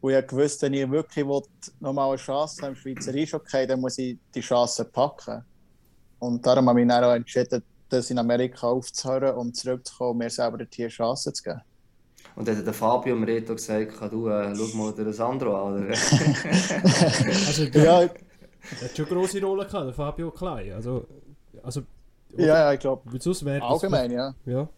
[0.00, 1.24] Und ich wusste, wenn ich wirklich
[1.78, 5.44] nochmal eine Chance habe im Schweizer Eishockey, dann muss ich die Chance packen.
[6.18, 10.18] Und darum habe ich mich dann auch entschieden, das in Amerika aufzuhören und zurückzukommen und
[10.18, 11.60] mir selber eine Chance zu geben.
[12.36, 15.84] Und dann hat der Fabio mir Reto gesagt, du, äh, schau mal den Sandro an.
[15.86, 15.94] Oder?
[17.46, 20.72] Also, der, Ja, der hat schon eine grosse Rolle gehabt, der Fabio Klein.
[20.72, 21.06] Also,
[21.62, 21.82] also
[22.36, 23.02] ja, ja, ich glaube,
[23.60, 24.34] allgemein, ja.
[24.46, 24.68] Ja.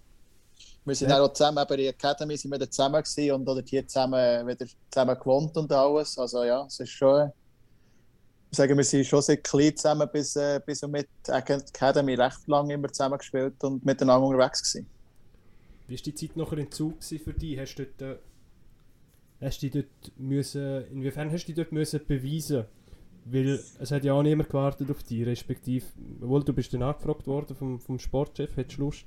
[0.84, 1.20] Wir sind Ja.
[1.20, 4.46] auch zusammen, eben in der Academy sind wir dann zusammen gewesen und dort hier zusammen,
[4.46, 6.18] wieder zusammen gewohnt und alles.
[6.18, 7.30] Also ja, es ist schon,
[8.50, 12.46] ich sage, wir sind schon seit klein zusammen bis, äh, bis und mit Academy recht
[12.46, 14.88] lange immer zusammen gespielt und miteinander unterwegs gewesen.
[15.88, 17.58] Wie war die Zeit nachher in Zug für dich?
[17.58, 18.18] Hast du dort, äh,
[19.40, 22.64] hast du dort müssen, inwiefern hast du dich dort müssen beweisen
[23.24, 25.84] Weil es hat ja auch niemand gewartet auf dich, respektive,
[26.20, 29.04] obwohl du bist dann angefragt worden vom, vom Sportchef, hättest du Lust.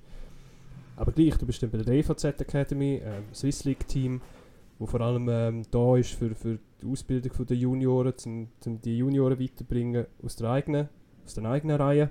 [0.95, 4.21] Aber gleich, du bist dann bei der EVZ Academy, äh, Swiss League Team,
[4.77, 8.97] wo vor allem ähm, da ist für, für die Ausbildung der Junioren, um, um die
[8.97, 10.89] Junioren weiterzubringen aus der eigenen,
[11.25, 12.09] aus den eigenen Reihen.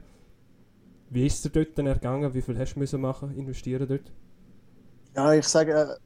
[1.10, 2.32] Wie ist es dir dort dann ergangen?
[2.34, 4.12] Wie viel hast du müssen machen, investieren dort?
[5.18, 5.96] Ja, ich sage, äh,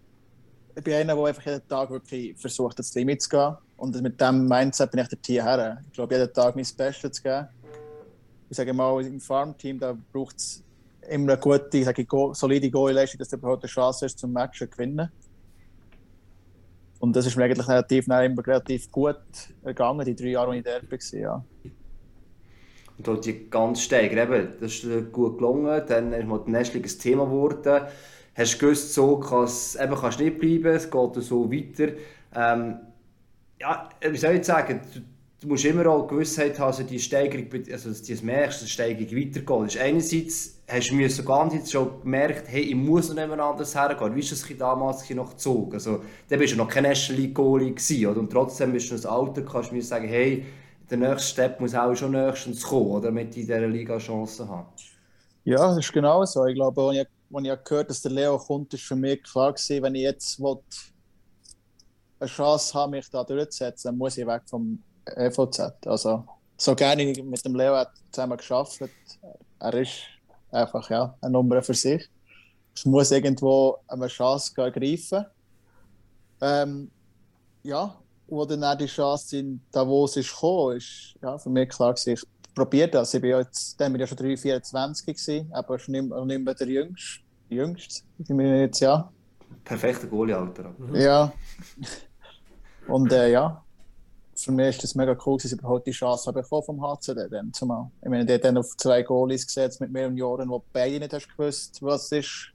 [0.74, 3.54] ich bin einer, der einfach jeden Tag wirklich versucht, das Limit zu gehen.
[3.76, 5.82] Und mit diesem Mindset bin ich dort hierher.
[5.86, 7.46] Ich glaube, jeden Tag mein Bestes zu geben.
[8.48, 9.78] Ich sage mal, im Farmteam,
[10.10, 10.64] braucht es
[11.10, 14.60] immer eine gute, ich sage, solide Goal-Leistung, dass du überhaupt eine Chance hast, zum Match
[14.60, 15.10] zu gewinnen.
[16.98, 19.18] Und das ist mir eigentlich relativ, immer relativ gut
[19.62, 21.18] gegangen, die drei Jahre, die ich dort war.
[21.20, 21.44] Ja.
[22.96, 25.82] Und dort die ganz steiger, eben, das ist gut gelungen.
[25.86, 27.88] Dann ist mal die Nestling Thema geworden.
[28.34, 29.22] Hast du gewusst, so
[29.80, 31.92] eben kannst nicht bleiben, es geht so weiter.
[32.34, 32.78] Ähm,
[33.60, 35.00] ja, wie soll ich sagen, du,
[35.42, 38.72] du musst immer auch Gewissheit haben, also die Steigerung, also dass du merkst, dass die
[38.72, 39.76] Steigerung weitergeht.
[39.76, 43.74] Das einerseits hast du mir so ganz schon gemerkt, hey, ich muss noch jemand anders
[43.74, 44.14] hergehen.
[44.14, 45.74] Wie ist das damals noch gezogen?
[45.74, 47.74] Also, dann bist du noch kein National League Goalie?
[48.06, 50.46] Und trotzdem bist du noch Alter, kannst du mir sagen, hey,
[50.90, 53.08] der nächste Step muss auch schon nächstens kommen, oder?
[53.08, 54.66] Damit ich in dieser Liga Chancen habe.
[55.44, 56.46] Ja, das ist genau so.
[56.46, 59.94] Ich glaube, als ich gehört dass der Leo kommt, ist für mich klar gewesen, wenn
[59.94, 60.58] ich jetzt will,
[62.20, 65.86] eine Chance habe, mich da durchzusetzen, dann muss ich weg vom EVZ.
[65.86, 66.24] Also,
[66.56, 68.80] so gerne ich mit dem Leo zusammen geschafft
[69.62, 70.02] er ist
[70.50, 72.08] einfach ja, eine Nummer für sich.
[72.74, 75.24] Es muss irgendwo eine Chance ergreifen.
[76.40, 76.90] Ähm,
[77.62, 82.14] ja, wo dann die Chance in Davos ist gekommen, ist ja, für mich klar gewesen,
[82.14, 83.14] ich probiere das.
[83.14, 86.44] Ich bin jetzt, dann bin ich ja schon 3, 24 gewesen, aber schon nicht, nicht
[86.44, 87.22] mehr der Jüngste.
[87.48, 89.10] Jüngste, ich bin jetzt, ja.
[89.64, 90.74] Perfekter Goalie-Alter.
[90.78, 90.96] Mhm.
[90.96, 91.32] Ja.
[92.88, 93.62] Und äh, ja,
[94.34, 97.52] für mich ist das mega cool, dass ich überhaupt die Chance bekommen vom HCD dann
[97.52, 97.90] zumal.
[98.00, 101.12] Ich meine, der hat dann auf zwei Goalies gesetzt mit mehreren Jahren, wo beide nicht
[101.12, 102.52] hast gewusst, was ist,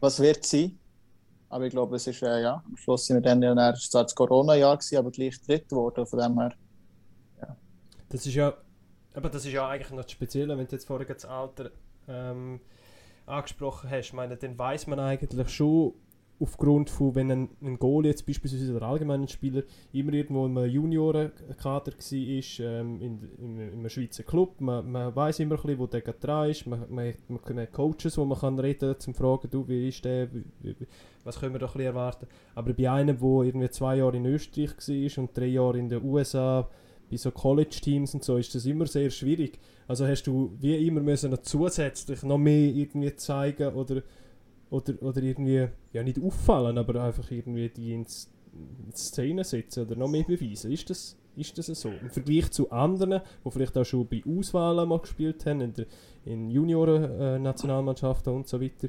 [0.00, 0.78] was wird sein.
[1.48, 4.02] Aber ich glaube, es ist, äh, ja, am Schluss sind wir dann, ja, es war
[4.02, 6.52] das Corona-Jahr aber gleich dritt geworden, von dem her,
[7.40, 7.56] ja.
[8.10, 8.52] Das ist ja,
[9.18, 11.72] aber das ist ja eigentlich noch das Spezielle, wenn du jetzt vorher das Alter
[12.08, 12.60] ähm,
[13.26, 14.06] angesprochen hast.
[14.06, 15.94] Ich meine, dann weiß man eigentlich schon,
[16.40, 21.92] aufgrund von, wenn ein, ein Goalie jetzt beispielsweise der allgemeine Spieler immer irgendwo im Juniorenkader
[21.92, 25.88] war, ähm, in, in, in einem Schweizer Club, man, man weiß immer ein bisschen, wo
[25.88, 29.14] der gerade dran ist, man, man, man hat Coaches, wo man kann reden kann, zum
[29.14, 30.76] fragen, du, wie ist der, wie, wie,
[31.24, 32.28] was können wir doch ein bisschen erwarten.
[32.54, 36.04] Aber bei einem, der irgendwie zwei Jahre in Österreich war und drei Jahre in den
[36.04, 36.68] USA,
[37.10, 39.58] bei so College-Teams und so, ist das immer sehr schwierig.
[39.86, 44.02] Also hast du wie immer müssen noch zusätzlich noch mehr irgendwie zeigen oder
[44.70, 48.06] oder, oder irgendwie, ja nicht auffallen, aber einfach irgendwie die in
[48.94, 50.72] Szene setzen oder noch mehr beweisen.
[50.72, 51.90] Ist das, ist das so?
[51.90, 55.86] Im Vergleich zu anderen, die vielleicht auch schon bei Auswahlen mal gespielt haben, in, der,
[56.24, 58.88] in Junioren-Nationalmannschaften und so weiter?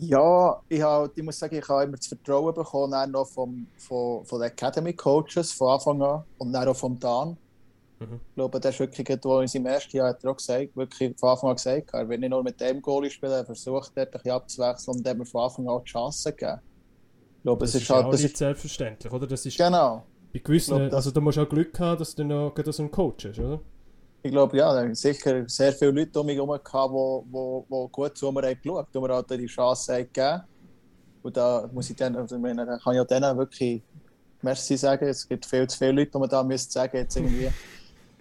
[0.00, 3.66] Ja, ich, hab, ich muss sagen, ich habe immer das Vertrauen bekommen, dann noch vom,
[3.76, 7.36] von, von den Academy Coaches von Anfang an und dann auch vom Dan
[8.00, 8.20] Mhm.
[8.28, 11.18] Ich glaube, das ist wirklich, wo in seinem ersten Jahr hat er auch gesagt, wirklich
[11.18, 14.08] von Anfang an gesagt, er will nicht nur mit dem Goalie spielen, er versucht dort
[14.08, 16.60] ein bisschen abzuwechseln und dem von Anfang an die Chance geben.
[17.38, 19.26] Ich glaube, das, das ist, halt, das nicht ist selbstverständlich, oder?
[19.26, 20.04] Das ist genau.
[20.32, 22.90] Bei gewissen, glaube, also da musst du auch Glück haben, dass du noch so einen
[22.90, 23.60] Coach hast, oder?
[24.22, 28.42] Ich glaube, ja, da sicher sehr viele Leute um mich herum die, gut zu mir
[28.42, 30.42] haben geschaut, die mir halt die Chance haben gegeben.
[31.22, 33.82] Und da muss ich dann, also meine, da kann ich auch denen wirklich
[34.42, 35.06] Merci sagen.
[35.06, 37.50] Es gibt viel zu viele Leute, die man da müsste sagen, jetzt irgendwie.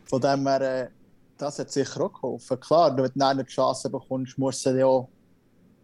[0.05, 0.89] Von dem her, äh,
[1.37, 2.59] das hat sicher auch geholfen.
[2.59, 5.09] Klar, wenn du eine Chance bekommst, musst du sie auch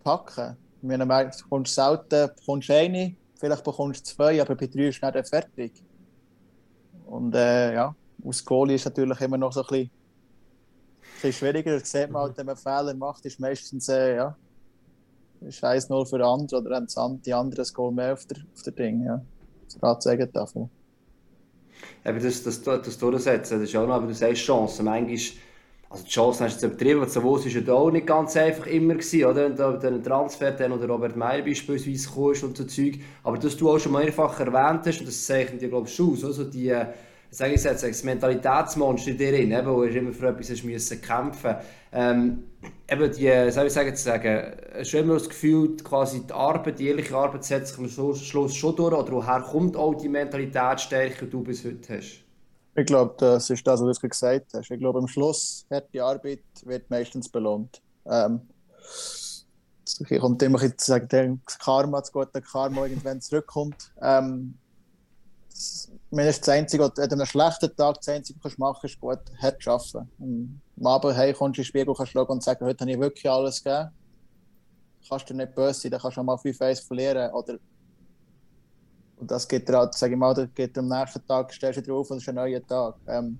[0.03, 0.57] packen.
[0.81, 5.23] Wenn du bekommst selten bekommst eine, vielleicht bekommst du zwei, aber bei drei ist dann
[5.25, 5.83] fertig.
[7.05, 7.95] Und äh, ja,
[8.25, 9.91] aus Goalie ist natürlich immer noch so ein bisschen,
[11.27, 11.79] bisschen schwieriger.
[11.79, 14.37] Das sieht man halt, wenn man Fehler macht, ist meistens äh, ja,
[15.41, 18.73] ist 1-0 für andere oder haben die anderen das Goal mehr auf der, auf der
[18.73, 19.03] Ding.
[19.03, 19.21] Ja.
[19.81, 20.69] Das geht davon
[22.05, 25.17] eben das, das, das durchsetzen, das ist auch noch, aber du sagst Chancen, manchmal,
[25.89, 28.95] also die Chancen hast du jetzt übertrieben, Savos war ja auch nicht ganz einfach immer
[28.95, 29.45] gewesen, oder?
[29.45, 33.55] Und da den Transfer, den oder Robert Meyer beispielsweise kommst und so Zeug, aber dass
[33.55, 36.43] du auch schon mehrfach erwähnt hast, und das zeichnet dir, glaube ich, schon aus, also
[36.45, 36.75] die,
[37.33, 41.55] sage ich jetzt, das Mentalitätsmonster in dir eben, wo du immer für etwas müssen kämpfen
[41.91, 42.43] ähm,
[42.89, 46.87] eben die, soll ich sagen, zu sagen, du immer das Gefühl, quasi die Arbeit, die
[46.87, 51.29] ehrliche Arbeit setzt sich am Schluss schon durch, oder woher kommt auch die Mentalitätsstärke, die
[51.29, 52.23] du bis heute hast?
[52.75, 54.71] Ich glaube, das ist das, was du gesagt hast.
[54.71, 57.81] Ich glaube, am Schluss hat die Arbeit wird meistens belohnt.
[58.05, 58.41] Ähm,
[59.85, 63.91] es kommt immer ein bisschen zu sagen, das Karma, das gute Karma irgendwann zurückkommt.
[64.01, 64.55] Ähm,
[66.19, 68.95] ist das Einzige, was du an einem schlechten Tag das Einzige, was du machen kannst,
[68.95, 70.09] ist gut hart arbeiten.
[70.19, 72.99] Und am Abend hey, kommst du ins Spiegel kannst schauen und sagen, heute habe ich
[72.99, 73.89] wirklich alles gegeben.
[75.07, 77.31] Kannst du nicht böse sein, dann kannst du mal 5-1 verlieren.
[77.33, 77.57] Oder
[79.23, 82.11] und das geht dir halt, sage ich mal, geht am nächsten Tag, stehst du drauf
[82.11, 82.95] und es ist ein neuer Tag.
[83.07, 83.39] Ähm,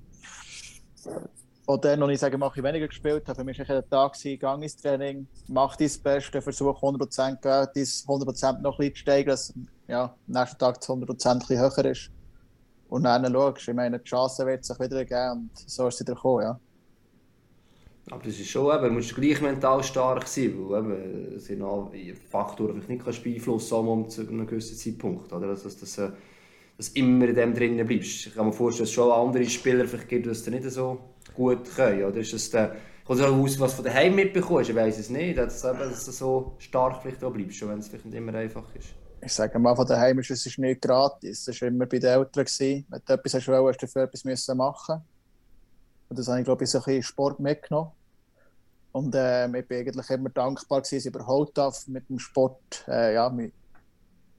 [1.68, 3.24] oder noch nicht sagen, mache ich weniger gespielt.
[3.26, 7.68] Für mich war ein Tag, gang ins Training, mach dein Beste, versuch 100% gehen, dein
[7.84, 9.54] 100% noch ein bisschen zu steigern, dass
[9.90, 12.12] ja, am nächsten Tag das 100% ein bisschen höher ist.
[12.94, 16.02] Und dann schaust, ich meine, die Chance wird sich wieder geben und so ist es
[16.02, 16.60] wieder gekommen, ja.
[18.12, 21.64] Aber das ist schon, eben, du musst gleich mental stark sein, weil eben, es sind
[21.64, 21.92] auch
[22.30, 25.34] Faktoren, die ich nicht beeinflussen kann, zu einem gewissen Zeitpunkt.
[25.34, 25.48] Oder?
[25.48, 26.12] Also, dass, dass, dass,
[26.78, 28.28] dass immer in dem drinnen bleibst.
[28.28, 31.00] Ich kann mir vorstellen, dass es schon andere Spieler vielleicht gibt, die es nicht so
[31.34, 32.04] gut können.
[32.04, 32.76] Oder ist das der,
[33.06, 34.70] kommt es auch aus, was du von daheim mitbekommst?
[34.70, 37.88] Ich weiß es nicht, dass, dass du so stark vielleicht auch bleibst, schon wenn es
[37.88, 38.94] vielleicht nicht immer einfach ist.
[39.26, 41.48] Ich sage mal, von daheim ist es nicht gratis.
[41.48, 42.44] Es war immer bei den Eltern.
[42.44, 42.86] Gewesen.
[42.90, 45.02] Wenn du etwas hast, hast du dafür etwas müssen machen
[46.10, 47.92] Und das habe ich, glaube ich, so ein bisschen Sport mitgenommen.
[48.92, 53.16] Und äh, ich bin eigentlich immer dankbar, dass ich überholt darf mit dem Sport, äh,
[53.16, 53.54] ja, mit,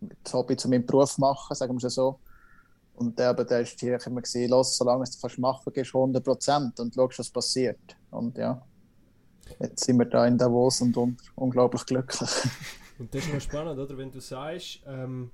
[0.01, 2.21] mit Hobby zu meinem Beruf machen, sagen wir es so.
[2.95, 6.23] Und äh, aber da ist hier immer gesehen, los, solange es du machen kannst, 100
[6.23, 7.97] Prozent und schaust, was passiert.
[8.11, 8.63] Und ja,
[9.59, 12.31] jetzt sind wir da in Davos und un unglaublich glücklich.
[12.99, 13.97] Und das ist noch spannend, oder?
[13.99, 15.31] Wenn du sagst, ähm,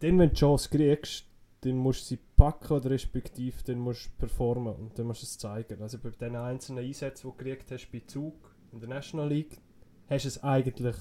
[0.00, 1.24] dann, wenn du die Chance kriegst,
[1.62, 5.26] dann musst du sie packen oder respektive dann musst du performen und dann musst du
[5.26, 5.82] es zeigen.
[5.82, 9.60] Also bei den einzelnen Einsätzen, die du gekriegt hast bei Zug in der National League,
[10.08, 10.94] hast du es eigentlich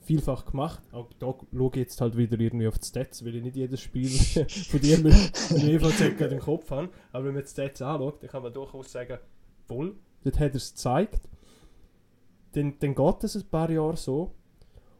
[0.00, 0.82] vielfach gemacht.
[0.92, 3.80] Auch da schaue ich jetzt halt wieder irgendwie auf die Stats, weil ich nicht jedes
[3.80, 4.08] Spiel
[4.70, 5.12] von dir mit
[5.50, 6.88] dem EVZ gerade im Kopf habe.
[7.12, 9.18] Aber wenn man die Stats anschaut, dann kann man durchaus sagen,
[9.66, 11.28] voll, dort hat er es gezeigt.
[12.52, 14.34] Dann, dann geht es ein paar Jahre so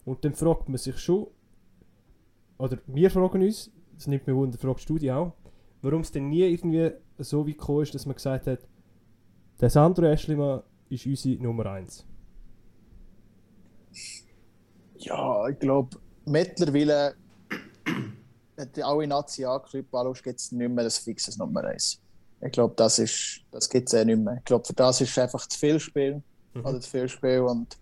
[0.04, 1.28] und dann fragt man sich schon,
[2.58, 5.32] oder wir fragen uns, das nimmt mir Wunder, fragst du dich auch,
[5.82, 8.60] warum es denn nie irgendwie so weit gekommen ist, dass man gesagt hat,
[9.60, 12.06] der Sandro Eschlimann ist unsere Nummer 1.
[14.98, 17.14] Ja, ich glaube, mittlerweile,
[18.56, 22.00] du alle Nationalclubs anschaust, gibt es nicht mehr das fixes Nummer 1.
[22.42, 24.36] Ich glaube, das, ist, das gibt es eh nicht mehr.
[24.38, 26.22] Ich glaube, für das ist einfach zu viel Spiel.
[26.54, 26.64] Mhm.
[26.64, 27.40] Oder zu viel Spiel.
[27.40, 27.76] Und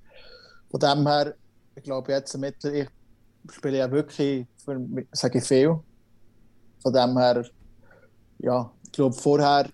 [0.70, 1.35] von dem her,
[1.79, 2.88] ich glaube, jetzt mittlerweile,
[3.45, 4.81] ich spiele ja wirklich, für,
[5.12, 5.79] sage ich viel.
[6.83, 7.45] Von dem her,
[8.38, 9.69] ja, ich glaube, vorher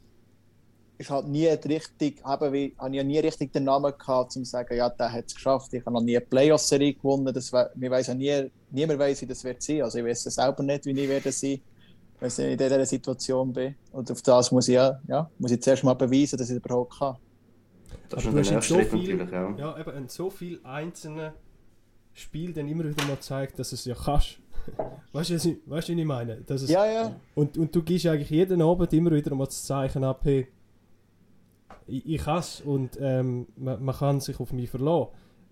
[0.98, 4.50] ist halt nie richtig, habe, wie, habe ich nie richtig den Namen gehabt, um zu
[4.50, 5.72] sagen, ja, der hat es geschafft.
[5.72, 7.32] Ich habe noch nie eine Playoff-Serie gewonnen.
[7.32, 9.82] Das, wir weiss ja nie, niemand weiß, wie das wird sein.
[9.82, 11.60] Also ich weiß es selber nicht, wie ich werde sein,
[12.20, 13.74] wenn ich in dieser Situation bin.
[13.92, 16.64] Und auf das muss ich ja, ja muss ich zuerst mal beweisen, dass ich es
[16.64, 17.16] überhaupt kann.
[18.08, 19.54] Das ist ein so viel, ja.
[19.56, 21.32] ja, eben in so vielen einzelnen
[22.14, 24.38] Spielen dann immer wieder mal zeigt, dass es ja kannst.
[25.12, 26.36] Weißt du, weißt, was ich meine?
[26.38, 27.14] Dass es, ja, ja.
[27.34, 30.48] Und, und du gibst eigentlich jeden Abend immer wieder mal das Zeichen ab, hey,
[31.86, 35.08] ich, ich kann es und ähm, man, man, kann sich auf mich verlassen.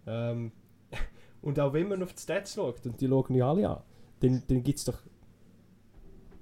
[0.07, 0.53] Ähm,
[1.42, 3.83] und auch wenn man auf die Stats schaut, und die schauen ja alle an,
[4.20, 4.98] dann, dann gibt es doch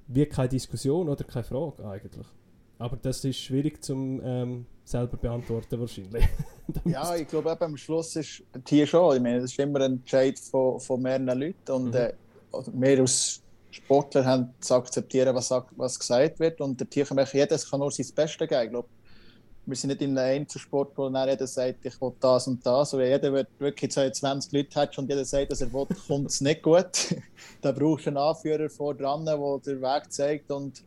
[0.07, 2.27] wie keine Diskussion oder keine Frage eigentlich.
[2.79, 6.25] Aber das ist schwierig zum ähm, selber beantworten wahrscheinlich.
[6.85, 10.39] ja, ich glaube am Schluss ist hier schon, ich meine, das ist immer ein Entscheid
[10.39, 11.95] von, von mehreren Leuten und mhm.
[11.95, 12.13] äh,
[12.73, 17.81] wir als Sportler haben zu akzeptieren, was, was gesagt wird und der Tier jedes kann
[17.81, 18.65] nur sein Bestes geben.
[18.65, 18.89] Ich glaube,
[19.67, 22.93] wir sind nicht in einem Einzelsport, wo jeder sagt, ich will das und das.
[22.93, 26.41] Oder jeder wird wirklich 20 Leute hat und jeder sagt, dass er will, kommt es
[26.41, 27.15] nicht gut.
[27.61, 30.83] da brauchst du einen Anführer vor dran, der den Weg zeigt und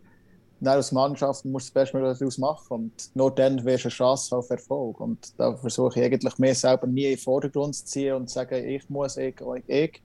[0.60, 3.94] dann als Mannschaft musst du das Beste daraus machen und nur dann wirst du eine
[3.94, 5.00] Chance auf Erfolg.
[5.00, 8.36] Und da versuche ich eigentlich mir selber nie in den Vordergrund zu ziehen und zu
[8.36, 9.36] sagen, ich muss, ich,
[9.68, 10.02] ich.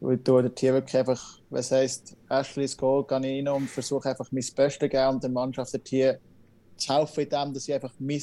[0.00, 4.08] Weil ich tue Team wirklich einfach, was heisst, Ashley's Goal, gehe ich rein und versuche
[4.08, 6.14] einfach mein Bestes zu geben und der Mannschaft der Team
[6.76, 8.22] zu helfen, indem dass ich einfach mein,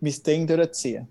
[0.00, 1.06] mein Ding durchziehe.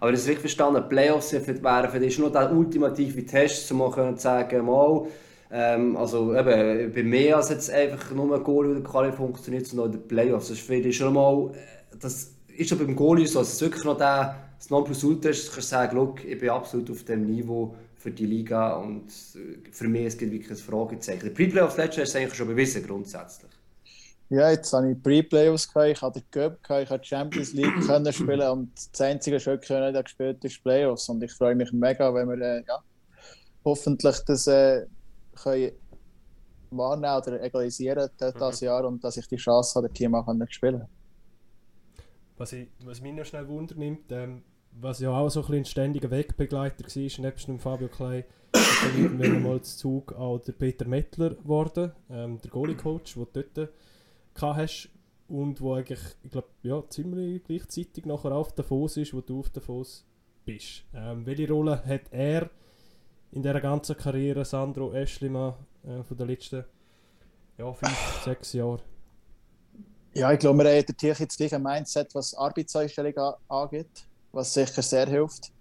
[0.00, 4.14] Aber das ist richtig verstanden, Playoffs wären für dich nur der ultimative Test, um zu
[4.16, 5.06] sagen, mal,
[5.50, 9.92] ähm, also eben, bei mehr als jetzt einfach nur ein Goal oder Quali funktioniert, sondern
[9.92, 10.48] in den Playoffs.
[10.48, 13.60] Das ist für dich schon mal, äh, das ist schon beim Goalie so, dass es
[13.60, 17.24] wirklich noch der, das Nonplusultra ist, du kannst sagen, look, ich bin absolut auf dem
[17.24, 21.24] Niveau für die Liga und äh, für mich es gibt wirklich ein Fragezeichen.
[21.24, 23.50] Die Pre-Playoffs letztes Jahr ist eigentlich schon bewiesen, grundsätzlich.
[24.30, 28.12] Ja, jetzt habe ich Pre-Playoffs gehabt, ich hatte Cup gehabt, ich habe Champions League können
[28.12, 32.12] spielen und das einzige Stück, das ich gespielt ist Playoffs und ich freue mich mega,
[32.12, 32.78] wenn wir äh, ja,
[33.64, 34.84] hoffentlich das äh,
[35.42, 35.72] können
[36.70, 38.66] wahrnehmen oder egalisieren das mhm.
[38.66, 40.86] Jahr und dass ich die Chance habe, das Team auch zu spielen.
[42.36, 45.64] Was, ich, was mich noch schnell wundernimmt, ähm, was ja auch so ein, bisschen ein
[45.64, 50.86] ständiger Wegbegleiter war, nebst dem Fabio Klein, ist dann mal zu Zug auch der Peter
[50.86, 53.70] Mettler geworden, ähm, der Goalie-Coach, den du dort
[54.34, 54.90] gehabt hast
[55.26, 59.40] und wo eigentlich, ich glaube, ja, ziemlich gleichzeitig nachher auf der Fuß ist, wo du
[59.40, 60.06] auf der Fuß
[60.44, 60.84] bist.
[60.94, 62.50] Ähm, welche Rolle hat er
[63.32, 65.54] in dieser ganzen Karriere, Sandro Eschlimann,
[65.84, 66.64] äh, von den letzten
[67.58, 68.80] ja, fünf, sechs Jahren?
[70.14, 74.82] Ja, ich glaube, wir haben natürlich jetzt gleich ein Mindset, was Arbeitseinstellung angeht, was sicher
[74.82, 75.52] sehr hilft.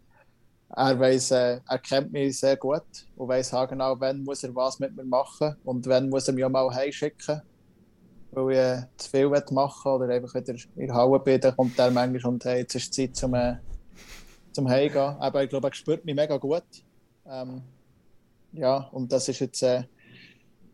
[0.75, 2.83] Er, weiss, äh, er kennt mich sehr gut
[3.15, 6.43] und weiß genau, wann muss er was mit mir machen und wann muss er mich
[6.43, 7.41] auch mal heimschicken,
[8.31, 11.55] weil ich äh, zu viel machen will oder einfach wieder in der Halle bin, dann
[11.55, 13.57] kommt er manchmal und hey, jetzt ist Zeit zum, äh,
[14.51, 15.15] zum Heimgehen.
[15.19, 16.63] Aber ich glaube, er spürt mich mega gut.
[17.29, 17.61] Ähm,
[18.53, 19.83] ja, und das ist jetzt äh,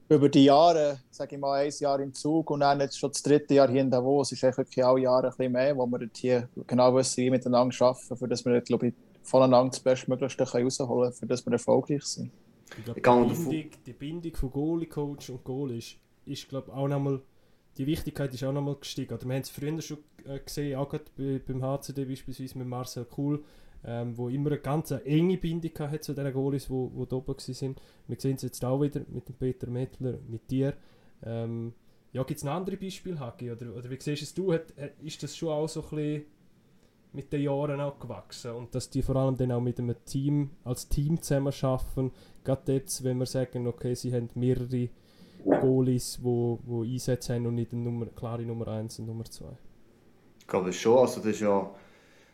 [0.10, 3.24] über die Jahre, sage ich mal, ein Jahr im Zug und dann jetzt schon das
[3.24, 6.10] dritte Jahr hier in Davos, ist eigentlich wirklich alle Jahre ein bisschen mehr, wo wir
[6.14, 8.94] hier genau wissen, wie wir miteinander arbeiten, für das wir, glaube ich,
[9.24, 12.32] voneinander das Bestmöglichste können rausholen können, für das wir erfolgreich sind.
[12.96, 15.96] Ich glaube, die, Bindung, die Bindung von Goalie-Coach und Goalie ist,
[16.26, 17.22] ist glaube auch nochmal,
[17.78, 19.14] die Wichtigkeit ist auch nochmal gestiegen.
[19.14, 22.68] Oder wir haben es früher schon äh, gesehen, auch gerade bei, beim HCD beispielsweise mit
[22.68, 23.44] Marcel Kuhl,
[23.86, 27.28] ähm, wo immer eine ganz enge Bindung hatte zu den Goalies, die wo, wo oben
[27.28, 27.76] waren.
[28.08, 30.74] Wir sehen es jetzt auch wieder mit dem Peter Mettler, mit dir.
[31.24, 31.74] Ähm,
[32.12, 33.52] ja, gibt es noch andere Beispiele, Hagi?
[33.52, 34.54] Oder, oder wie siehst es du?
[34.54, 36.26] Hat, hat, ist das schon auch so ein bisschen
[37.14, 40.50] mit den Jahren auch gewachsen und dass die vor allem dann auch mit einem Team
[40.64, 42.12] als Team zusammen arbeiten.
[42.44, 44.90] Gerade jetzt, wenn wir sagen, okay, sie haben mehrere
[45.46, 49.26] Goalies, die wo, wo Einsätze haben und nicht eine Nummer, klare Nummer 1 und Nummer
[49.26, 49.46] 2.
[50.40, 50.98] Ich glaube schon.
[50.98, 51.70] Also das ist ja,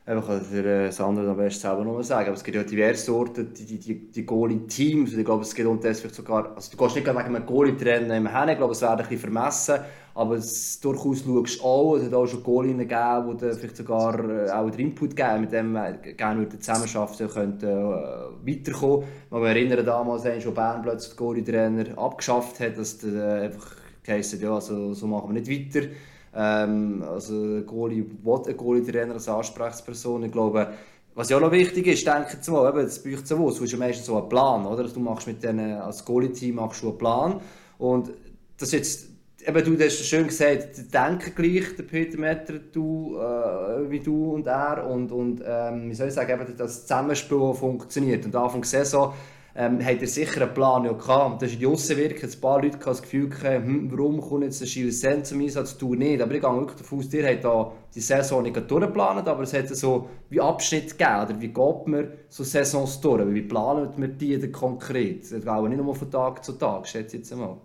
[0.10, 2.64] einfach kann der äh, Sandro am besten selber noch mal sagen, aber es gibt ja
[2.64, 5.14] diverse Sorten, die, die, die, die Goalie-Teams.
[5.14, 8.50] Ich glaube, es geht das vielleicht sogar, also du gehst nicht wegen einem Goalie-Trainer hin,
[8.50, 9.80] ich glaube, es wäre ein bisschen vermessen,
[10.16, 14.20] aber es, durchaus schaust du auch, es hat auch schon Goalie gegeben, die vielleicht sogar
[14.30, 19.08] äh, auch den Input geben, mit dem wir gerne zusammenarbeiten könnten, äh, weiterkommen.
[19.30, 24.42] Man erinnern, damals, als Bern plötzlich den Goalie-Trainer abgeschafft hat, dass der äh, einfach geheißen,
[24.42, 25.88] ja, so, so machen wir nicht weiter.
[26.36, 30.24] Ähm, also Goalie, will ein Goalie-Trainer als Ansprechperson.
[30.24, 30.74] Ich glaube,
[31.16, 33.56] was ja auch noch wichtig ist, denke jetzt mal, eben, das braucht so was.
[33.56, 34.84] Du hast ja meistens so einen Plan, oder?
[34.84, 37.42] Du machst mit denen, als Goalie-Team machst du einen Plan.
[37.78, 38.12] Und
[38.58, 39.10] das jetzt,
[39.46, 44.34] eben du hast schön gesagt, die denken gleich, der Peter Metter, du, äh, wie du
[44.34, 44.88] und er.
[44.88, 48.26] Und, und ähm, wie soll ich sagen, eben, das Zusammenspiel funktioniert.
[48.26, 49.14] Und Anfang der Saison
[49.56, 51.34] ähm, hat er sicher einen Plan ja gehabt.
[51.34, 54.44] Und da ist die Aussenwirkung ein paar Leute gehabt, das Gefühl gehabt, hm, warum kommt
[54.44, 56.22] jetzt der Gilles Sen zum Einsatz, du nicht.
[56.22, 59.54] Aber ich gehe wirklich davon aus, ihr habt da die Saison nicht durchgeplant, aber es
[59.54, 61.24] hat so wie Abschnitt gegeben.
[61.24, 63.34] Oder wie geht man so Saisons durch?
[63.34, 65.24] Wie planen wir die denn konkret?
[65.24, 67.58] Das geht nicht nur von Tag zu Tag, schätze ich jetzt einmal.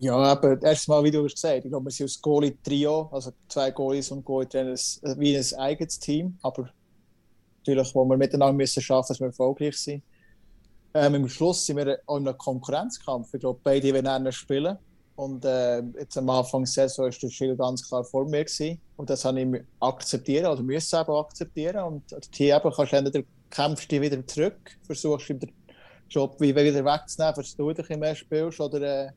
[0.00, 3.72] Ja, aber erstmal, wie du hast gesagt, ich glaube, wir sind als Goalie-Trio, also zwei
[3.72, 6.70] Goalies und Goalie-Trainer, äh, wie ein eigenes Team, aber
[7.58, 10.04] natürlich, wo wir miteinander müssen schaffen, dass wir erfolgreich sind.
[10.94, 13.34] Ähm, Im Schluss sind wir auch in einem Konkurrenzkampf.
[13.34, 14.78] Ich glaube, beide gerne spielen.
[15.16, 18.44] Und äh, jetzt am Anfang der Saison war der Schild ganz klar vor mir.
[18.44, 18.80] Gewesen.
[18.96, 21.84] Und das habe ich akzeptieren oder müssen eben akzeptieren.
[21.84, 25.52] Und hier eben kannst du entweder kämpfst du wieder zurück, versuchst den
[26.08, 29.10] Job wieder wegzunehmen, dass du ein mehr spielst, oder äh,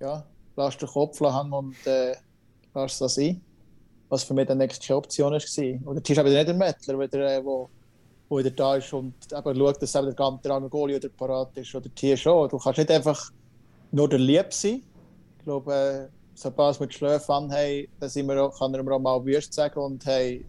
[0.00, 0.24] ja,
[0.56, 2.14] lass den Kopf hängen und äh,
[2.74, 3.40] lass das sein.
[4.08, 5.88] Was für mich die nächste Option war.
[5.88, 7.44] Oder Tisch eben nicht der Mettler, wieder,
[8.28, 11.74] wo, wieder da ist und eben schaut, dass eben der ganze Goalie wieder parat ist.
[11.74, 12.48] Oder Tier schon.
[12.48, 13.30] Du kannst nicht einfach
[13.90, 14.82] nur der Lieb sein.
[15.38, 19.00] Ich glaube, äh, sobald wir die Schläfe anhaben, dann sind wir kann er mir auch
[19.00, 20.44] mal wüst sagen und hey,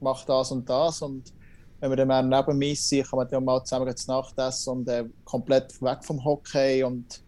[0.00, 1.02] mach das und das.
[1.02, 1.32] Und
[1.80, 4.70] wenn wir dann mehr neben mir sind, kann man dann mal zusammen zu Nacht essen
[4.70, 7.22] und äh, komplett weg vom Hockey und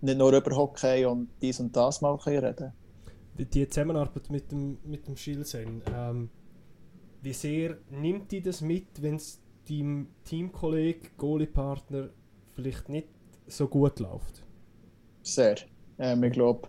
[0.00, 2.72] nicht nur über Hockey und dies und das mal reden.
[3.36, 6.30] Die Zusammenarbeit mit dem, mit dem Schilsen, ähm,
[7.22, 12.10] wie sehr nimmt die das mit, wenn es deinem Teamkollege, Goalie-Partner
[12.54, 13.08] vielleicht nicht
[13.46, 14.42] so gut läuft?
[15.22, 15.56] Sehr.
[15.98, 16.68] Ähm, ich glaube,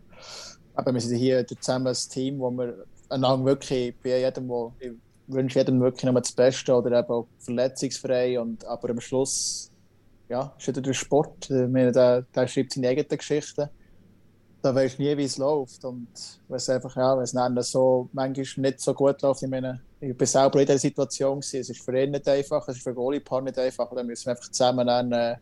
[0.76, 4.92] wir sind hier zusammen ein Team, wo wir einander wirklich bei jedem, wo ich
[5.28, 8.40] wünsche jedem wirklich nur das Beste oder eben auch verletzungsfrei.
[8.40, 9.72] Und, aber am Schluss
[10.30, 11.50] ja, ist wieder der Sport.
[11.50, 13.70] Meine, der, der schreibt seine eigenen Geschichten.
[14.62, 15.84] Da du nie, wie es läuft.
[15.86, 16.08] Und
[16.50, 20.28] es einfach, ja, wenn es so manchmal nicht so gut läuft, ich meine, ich war
[20.28, 21.40] selber in dieser Situation.
[21.40, 21.60] Gewesen.
[21.60, 23.90] Es ist für ihn nicht einfach, es ist für Goalie-Paar nicht einfach.
[23.90, 25.36] Und dann müssen wir einfach zusammen, dann, äh,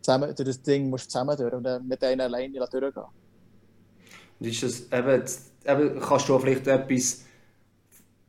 [0.00, 3.04] zusammen durch das Ding musst du zusammen durch und dann nicht einer alleine durchgehen.
[4.40, 5.22] Und ist das eben,
[5.66, 7.24] eben, kannst du vielleicht etwas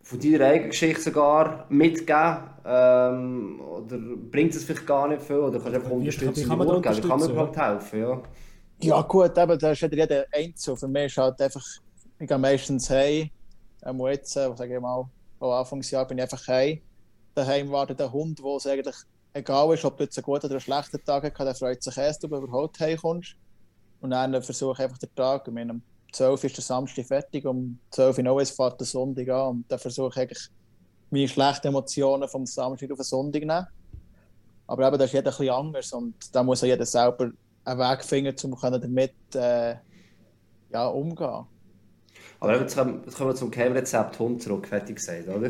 [0.04, 2.38] von deiner eigenen Geschichte sogar mitgeben?
[2.66, 3.98] Ähm, oder
[4.30, 5.38] bringt es vielleicht gar nicht viel?
[5.38, 6.36] Oder kannst du einfach unterstützen?
[6.36, 8.00] wie kann man Wie kann man unterstützen, überhaupt helfen?
[8.00, 8.22] Ja.
[8.82, 10.76] Ja, gut, eben, da ist wieder jeder Einzel.
[10.76, 11.64] Für mich ist halt einfach,
[12.20, 13.30] ich gehe meistens heim.
[13.86, 15.06] Ähm, jetzt, äh, sage ich mal,
[15.52, 16.82] am Anfangsjahr bin ich einfach heim.
[17.34, 18.96] daheim wartet ein Hund, wo es eigentlich
[19.34, 21.98] egal ist, ob du jetzt einen guten oder einen schlechten Tag hast, der freut sich
[21.98, 23.36] erst, ob du überhaupt heimkommst.
[24.02, 25.82] Und dann versuche ich einfach den Tag, ich meine, um
[26.12, 29.80] 12 ist der Samstag fertig, um 12 Uhr ist fährt der Sonntag an und dann
[29.80, 30.50] versuche ich eigentlich
[31.10, 33.68] meine schlechten Emotionen vom Samstag auf den Sonntag zu nehmen.
[34.68, 37.32] Aber eben, das ist jeder ein bisschen anders und da muss auch jeder selber
[37.66, 39.76] einen Weg finden, um damit äh,
[40.72, 41.46] ja, umgehen.
[42.46, 45.50] Aber jetzt kommen, jetzt wir zum Geheimrezept Hund zurück, fertig gesagt, oder?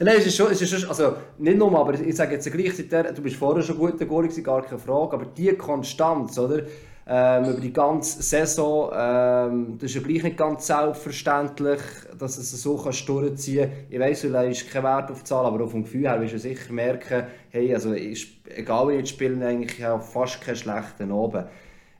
[0.00, 3.14] Nein, es ist schon, es ist schon, also nicht nur, aber ich sage jetzt gleichzeitig,
[3.14, 6.62] du bist vorher schon gut gewesen, gar keine Frage, aber die Konstanz, oder?
[7.04, 11.80] Ähm, über die ganze Saison, ähm, das ist ja gleich nicht ganz selbstverständlich,
[12.16, 13.86] dass es so kannst durchziehen kann.
[13.90, 16.34] Ich weiss, du legst keinen Wert auf die Zahl, aber auch vom Gefühl her wirst
[16.34, 20.54] du sicher merken, hey, also ist, egal wie jetzt spielen, eigentlich ich habe fast keinen
[20.54, 21.44] schlechten oben.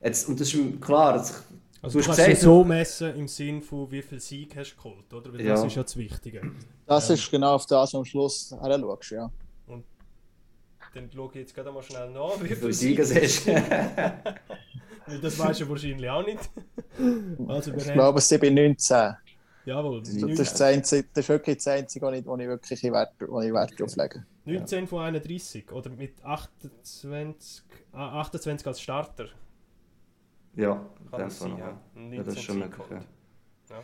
[0.02, 1.44] Jetzt, und das ist klar, das,
[1.82, 4.76] Also du, du kannst es so messen im Sinn von wie viel Sieg hast du
[4.76, 5.32] geholt, oder?
[5.32, 5.54] Weil Ja.
[5.54, 6.40] das ist ja das Wichtige.
[6.86, 7.14] Das Ja.
[7.14, 9.30] ist genau auf das, was du am Schluss anschaust, ja.
[10.94, 13.46] Dann schaue ich jetzt gerade mal schnell nach, wie viel viel Sieg ist.
[13.46, 16.50] Weil das weißt du wahrscheinlich auch nicht.
[17.48, 19.16] Also Ich haben, glaube, es sind bei 19.
[19.64, 22.82] jawohl, Das ist, das Einzige, das ist wirklich das Einzige, wo ich, wo ich wirklich
[22.82, 24.26] Wert, wo ich Wert drauf lege.
[24.44, 29.28] 19 von 31 oder mit 28, ah, 28 als Starter.
[30.56, 30.80] Ja,
[31.10, 31.78] Kann das sein, ja.
[31.96, 32.16] ja.
[32.16, 32.86] Ja, das ist schon möglich.
[32.90, 32.96] Ja.
[33.70, 33.76] Ja.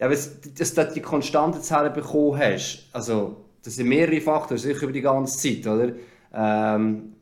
[0.00, 4.82] Ja, aber dass du die konstante Zahl bekommen hast, also das sind mehrere Faktoren, sicher
[4.82, 5.92] über die ganze Zeit, oder?
[6.32, 7.14] Ähm,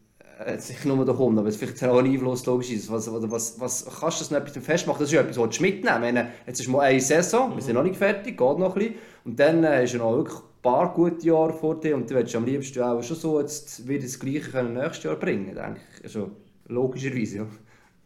[0.44, 2.90] äh, sicher nur der Hund, aber es ist vielleicht auch ein Einfluss, logisch ist.
[2.90, 5.00] Was, was, was kannst du das noch etwas festmachen?
[5.00, 7.74] Das ist ja etwas, was du mitnehmen meine, Jetzt ist mal eine Saison, wir sind
[7.74, 8.94] noch nicht fertig, geht noch ein bisschen.
[9.24, 12.14] Und dann äh, hast du noch wirklich ein paar gute Jahre vor dir und du
[12.14, 15.80] willst am liebsten auch schon so jetzt wieder das Gleiche können nächstes Jahr bringen, denke
[15.98, 16.04] ich.
[16.04, 16.30] Also,
[16.66, 17.46] logischerweise, ja.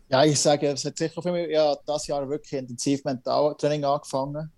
[0.08, 4.52] Ja, ich sage, es hat sicher für mich ja, das Jahr wirklich intensiv Mentaltraining angefangen,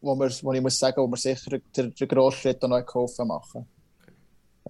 [0.00, 3.28] wo, wir, wo ich muss sagen, wo wir sicher den, den grossen Schritt noch geholfen
[3.28, 3.66] machen.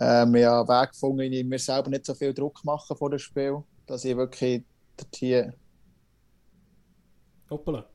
[0.01, 3.11] Ähm, ich habe einen Weg gefunden, ich mir selber nicht so viel Druck machen vor
[3.11, 4.65] dem Spiel, dass ich wirklich
[4.97, 5.55] dort hier
[7.51, 7.87] Hoppala.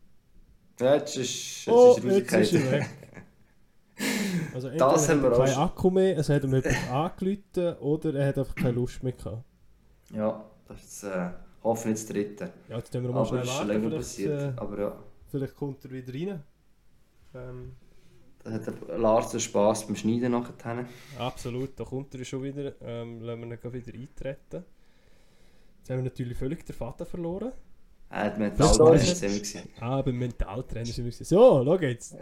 [0.80, 2.90] Ja, jetzt ist, jetzt Oh, ist jetzt ist er weg.
[4.54, 5.58] Also entweder Das haben hat wir er auch keinen.
[5.58, 9.44] Akku mehr, es hat ihm jemand angerufen oder er hat einfach keine Lust mehr gehabt.
[10.10, 11.32] Ja, das ist äh,
[11.64, 12.54] hoffentlich das dritte.
[12.70, 14.42] Ja, jetzt müssen wir mal Aber schnell das ist schon warten, länger passiert.
[14.42, 16.44] äh, Aber ja, vielleicht kommt er wieder rein.
[17.36, 17.72] Ähm,
[18.44, 20.86] da hat der Lars Spass beim Schneiden nachher.
[21.18, 22.74] absolut, da kommt er schon wieder.
[22.82, 24.66] Ähm, lassen wir ihn wieder eintreten.
[25.80, 27.52] Jetzt haben wir natürlich völlig den Faden verloren.
[28.10, 29.70] Er hat Das Mentaltrainer gewesen.
[29.80, 31.12] Ah, beim Mentaltrainer sind wir.
[31.12, 32.16] So, schau jetzt.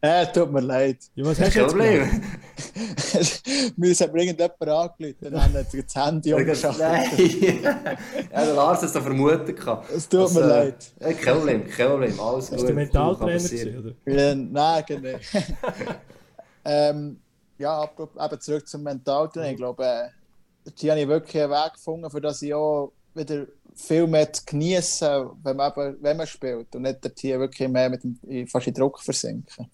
[0.00, 0.98] Äh, tut mir leid.
[1.16, 1.70] Ja, was hast du jetzt?
[1.70, 2.08] Problem.
[3.76, 6.40] Mir hat mir irgendjemand angerufen dann hat er das Handy Nein.
[6.40, 6.82] umgeschaltet.
[7.62, 9.90] ja, der Lars hat es da vermuten gehabt.
[9.90, 10.92] Es tut Das, mir äh, leid.
[11.00, 12.20] Ja, kein Problem, kein Problem.
[12.20, 12.58] Alles gut.
[12.58, 14.12] Ist der Mentaltrainer kann gewesen, oder?
[14.12, 15.18] Ja, nein, genau.
[16.64, 17.20] ähm,
[17.58, 19.52] ja, eben zurück zum Mentaltraining.
[19.52, 23.46] Ich glaube, äh, hier habe ich wirklich einen Weg gefunden, für das ich auch wieder
[23.74, 27.68] viel mehr zu genießen, wenn man, eben, wenn man spielt und nicht dort hier wirklich
[27.68, 29.70] mehr mit dem, fast in Druck versinken.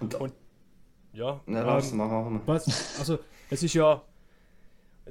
[0.00, 0.34] Und,
[1.14, 2.40] Ja, ja, Lars, ähm, mach machen.
[2.46, 2.98] Was?
[2.98, 3.18] Also,
[3.50, 4.02] es ist ja.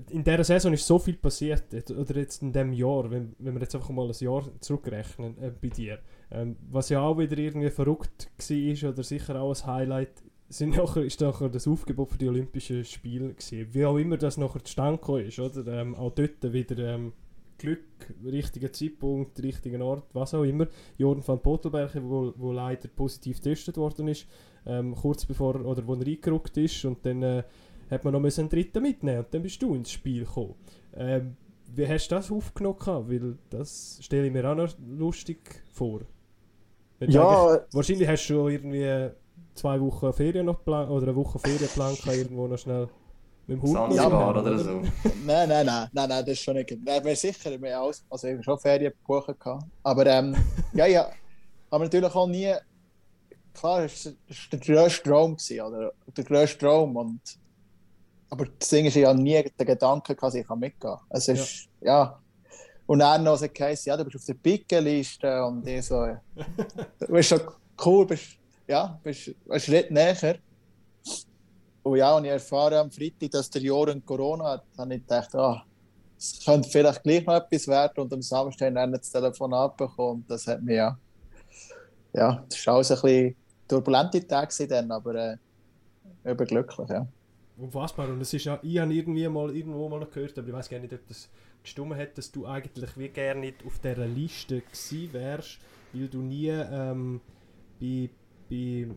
[0.10, 3.62] In dieser Saison ist so viel passiert, oder jetzt in diesem Jahr, wenn, wenn wir
[3.62, 6.00] jetzt einfach mal ein Jahr zurückrechnen äh, bei dir.
[6.32, 11.04] Ähm, was ja auch wieder irgendwie verrückt war, oder sicher auch ein Highlight, sind nachher,
[11.04, 13.68] ist nachher das Aufgebot für die Olympischen Spiele gewesen.
[13.72, 15.68] Wie auch immer das nachher zustande gekommen ist, oder?
[15.68, 17.14] Ähm, auch dort wieder ähm,
[17.60, 20.68] Glück, richtiger Zeitpunkt, richtiger Ort, was auch immer.
[20.98, 24.28] Jordan van Pottelberg, wo, wo leider positiv getestet worden ist,
[24.66, 27.44] ähm, kurz bevor oder wo er eingerückt ist und dann äh,
[27.90, 30.56] hat man noch müssen einen dritten mitnehmen und dann bist du ins Spiel gekommen.
[30.96, 31.36] Ähm,
[31.76, 32.78] wie hast du das aufgenommen?
[32.78, 33.10] gehabt?
[33.10, 36.02] Weil das stelle ich mir auch noch lustig vor.
[37.00, 39.10] Ja, Wahrscheinlich hast du schon irgendwie
[39.54, 42.88] zwei Wochen Ferien noch plan oder eine Woche Ferienplan gehabt, irgendwo noch schnell
[43.48, 44.82] mit dem Hund rumhängen, oder so.
[45.26, 46.70] nein, nein, nein, nein, nein, das ist schon nicht.
[46.72, 49.38] Nein, wäre sicher, wir haben alles, also ich habe schon Ferien gebucht.
[49.40, 49.66] gehabt.
[49.84, 50.36] Aber ähm,
[50.74, 51.10] ja, ja,
[51.70, 52.54] aber natürlich auch nie.
[53.54, 54.14] Klar, es war
[54.52, 55.94] der grösste Traum, oder?
[56.16, 56.96] Der grösste Traum.
[56.96, 57.22] Und,
[58.30, 60.98] aber das Ding ist, ich habe nie den Gedanken, gehabt, ich kann mitgehen.
[61.10, 62.20] Es ist, ja.
[62.86, 66.22] Und dann noch so geheißen, ja, du bist auf der Pickeliste und ich so, ja.
[67.00, 67.42] du bist schon
[67.86, 68.38] cool, bist,
[68.68, 70.38] ja, bist einen Schritt näher.
[71.84, 75.02] Und ja, und ich erfahre am Freitag, dass der Joren Corona hat, dann habe ich
[75.02, 75.64] gedacht, ah,
[76.24, 80.48] es könnte vielleicht gleich noch etwas werden und am Samstag dann das Telefon abbekommen das
[80.48, 80.98] hat mir ja,
[82.14, 83.36] ja, das war alles ein bisschen
[83.68, 85.38] turbulente Tage dann, aber äh,
[86.24, 87.08] überglücklich, ja.
[87.58, 88.10] Unfassbar.
[88.10, 90.80] Und es ist ja, ich habe irgendwie mal irgendwo mal gehört, aber ich weiß gar
[90.80, 91.30] nicht, ob das
[91.62, 95.60] gestimmt hat, dass du eigentlich wie gerne nicht auf dieser Liste gewesen wärst,
[95.94, 97.22] weil du nie ähm,
[97.80, 98.10] bei,
[98.50, 98.88] bei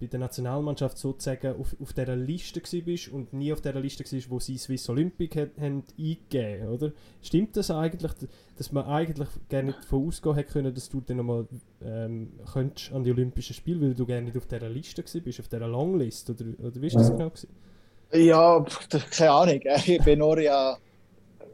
[0.00, 4.30] bei der Nationalmannschaft sozusagen auf, auf dieser Liste bist und nie auf dieser Liste warst,
[4.30, 6.92] wo sie Swiss Olympic hat, haben eingegeben, oder?
[7.22, 8.12] Stimmt das eigentlich,
[8.56, 11.46] dass man eigentlich gerne nicht davon ausgehen hätte können, dass du dann nochmal
[11.82, 15.48] ähm, könntest an die Olympischen Spiele, weil du gerne nicht auf dieser Liste bist, auf
[15.48, 17.48] dieser Longlist, oder, oder wie ist das genau gewesen?
[18.12, 18.64] Ja,
[19.10, 19.60] keine Ahnung.
[19.86, 20.76] Ich bin nur ja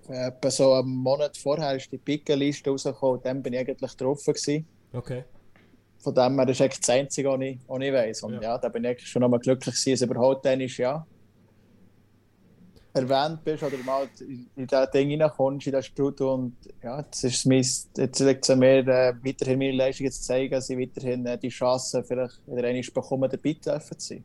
[0.09, 4.67] etwa so einen Monat vorher ist die Pickenliste rausgekommen, dann bin ich eigentlich gewesen.
[4.93, 5.25] Okay.
[6.01, 8.23] Von dem her, das ist eigentlich das Einzige, was ich, was ich weiss.
[8.23, 8.43] Und ja.
[8.43, 11.07] ja, da bin ich schon einmal glücklich dass überhaupt dann ist, ja,
[12.93, 14.09] erwähnt bist oder mal
[14.57, 17.65] in, das Ding reinkommst, in das Studio und ja, das ist mein,
[17.97, 21.39] jetzt liegt es an mir, äh, weiterhin meine Leistungen zu zeigen, dass ich weiterhin äh,
[21.39, 24.25] die Chance vielleicht wieder einmal bekommen, dabei zu sein.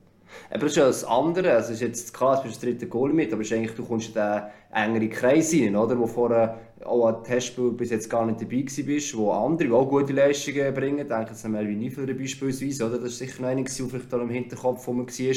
[0.49, 1.53] Aber das ist ja das andere.
[1.53, 4.13] Also ist jetzt klar, du bist der dritte Goal mit, aber eigentlich, du kommst in
[4.15, 5.97] den engeren Kreis rein, oder?
[5.97, 10.13] Wo vorher auch an Testspiel bis jetzt gar nicht dabei bist, wo andere, auch gute
[10.13, 12.97] Leistungen bringen, ich denke jetzt an Melvin Niefler beispielsweise, oder?
[12.97, 15.35] Das ist sicher noch einer, der vielleicht da im Hinterkopf, war.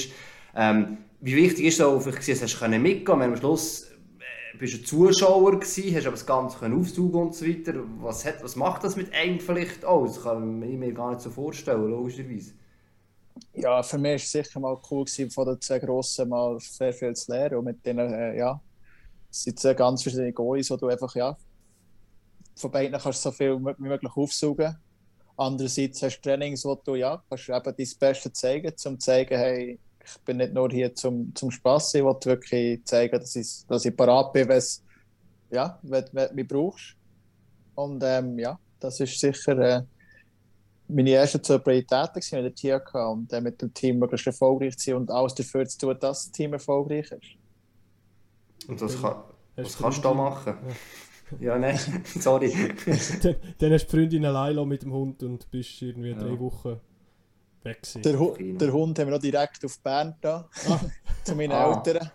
[0.56, 4.84] Ähm, wie wichtig ist es auch, hast du mitgehen wenn am Schluss äh, bist du
[4.84, 7.74] Zuschauer gewesen, hast aber das Ganze aufsaugen und so weiter.
[8.00, 10.06] Was, hat, was macht das mit einem vielleicht auch?
[10.06, 12.52] Das kann ich mir gar nicht so vorstellen, logischerweise
[13.54, 16.92] ja, für mich war es sicher mal cool, gewesen, von den zwei Grossen mal sehr
[16.92, 17.56] viel zu lernen.
[17.56, 18.60] Und mit denen, äh, ja,
[19.30, 21.36] es sind zwei ganz verschiedene Goalies, wo du einfach, ja,
[22.56, 24.76] von beiden kannst du so viel wie möglich aufsaugen.
[25.36, 29.38] Andererseits hast du Trainings, wo du, ja, kannst eben dein Bestes zeigen, um zu zeigen,
[29.38, 33.66] hey, ich bin nicht nur hier zum, zum Spass, ich will wirklich zeigen, dass ich,
[33.68, 34.62] dass ich parat bin, wenn
[35.50, 36.96] ja, wenn, wenn du mich brauchst.
[37.74, 39.58] Und ähm, ja, das ist sicher...
[39.58, 39.82] Äh,
[40.88, 44.90] meine ersten zwei Prioritäten in der THK und dann mit dem Team möglichst erfolgreich zu
[44.90, 48.68] sein und alles dafür zu tun, dass das Team erfolgreich ist.
[48.68, 49.16] Und was, kann,
[49.56, 50.56] was kannst du da machen?
[51.40, 52.52] Ja, ja nein, sorry.
[53.22, 56.18] dann, dann hast du die Freundin allein mit dem Hund und bist irgendwie ja.
[56.18, 56.80] drei Wochen
[57.62, 60.80] weg Der, Hu der, Hund haben wir noch direkt auf Bern da, ah.
[61.24, 61.82] zu meinen ah.
[61.84, 62.10] Eltern.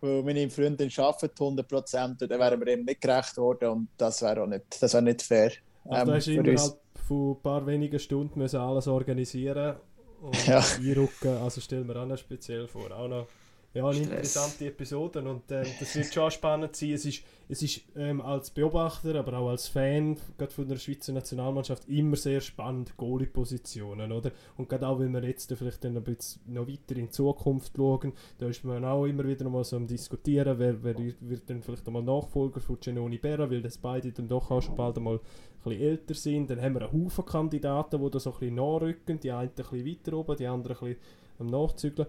[0.00, 4.22] Weil meine Freundin arbeitet 100% und dann wären wir ihm nicht gerecht worden und das
[4.22, 5.52] wäre auch nicht, das wär nicht fair.
[5.88, 6.78] Also ähm, innerhalb
[7.08, 9.76] von ein paar wenigen Stunden müssen alles organisieren
[10.20, 10.58] und ja.
[10.58, 11.38] einrücken.
[11.42, 12.90] Also stellen wir auch noch speziell vor.
[12.92, 13.26] Auch noch
[13.74, 14.08] ja, eine Stress.
[14.08, 16.92] interessante Episode und äh, das wird schon spannend sein.
[16.92, 21.12] Es ist, es ist ähm, als Beobachter, aber auch als Fan gerade von der Schweizer
[21.12, 24.32] Nationalmannschaft immer sehr spannend, Goalie-Positionen, oder?
[24.56, 27.72] Und gerade auch, wenn wir jetzt vielleicht dann ein bisschen noch weiter in die Zukunft
[27.76, 31.62] schauen, da ist man auch immer wieder mal so am diskutieren, wer, wer wird dann
[31.62, 35.16] vielleicht einmal Nachfolger von Genoni Berra, weil das beide dann doch auch schon bald einmal
[35.16, 35.20] ein
[35.62, 36.50] bisschen älter sind.
[36.50, 39.54] Dann haben wir einen Haufen Kandidaten, die da so ein bisschen nachrücken, die einen ein
[39.54, 41.02] bisschen weiter oben, die anderen ein bisschen
[41.38, 42.08] am Nachzügeln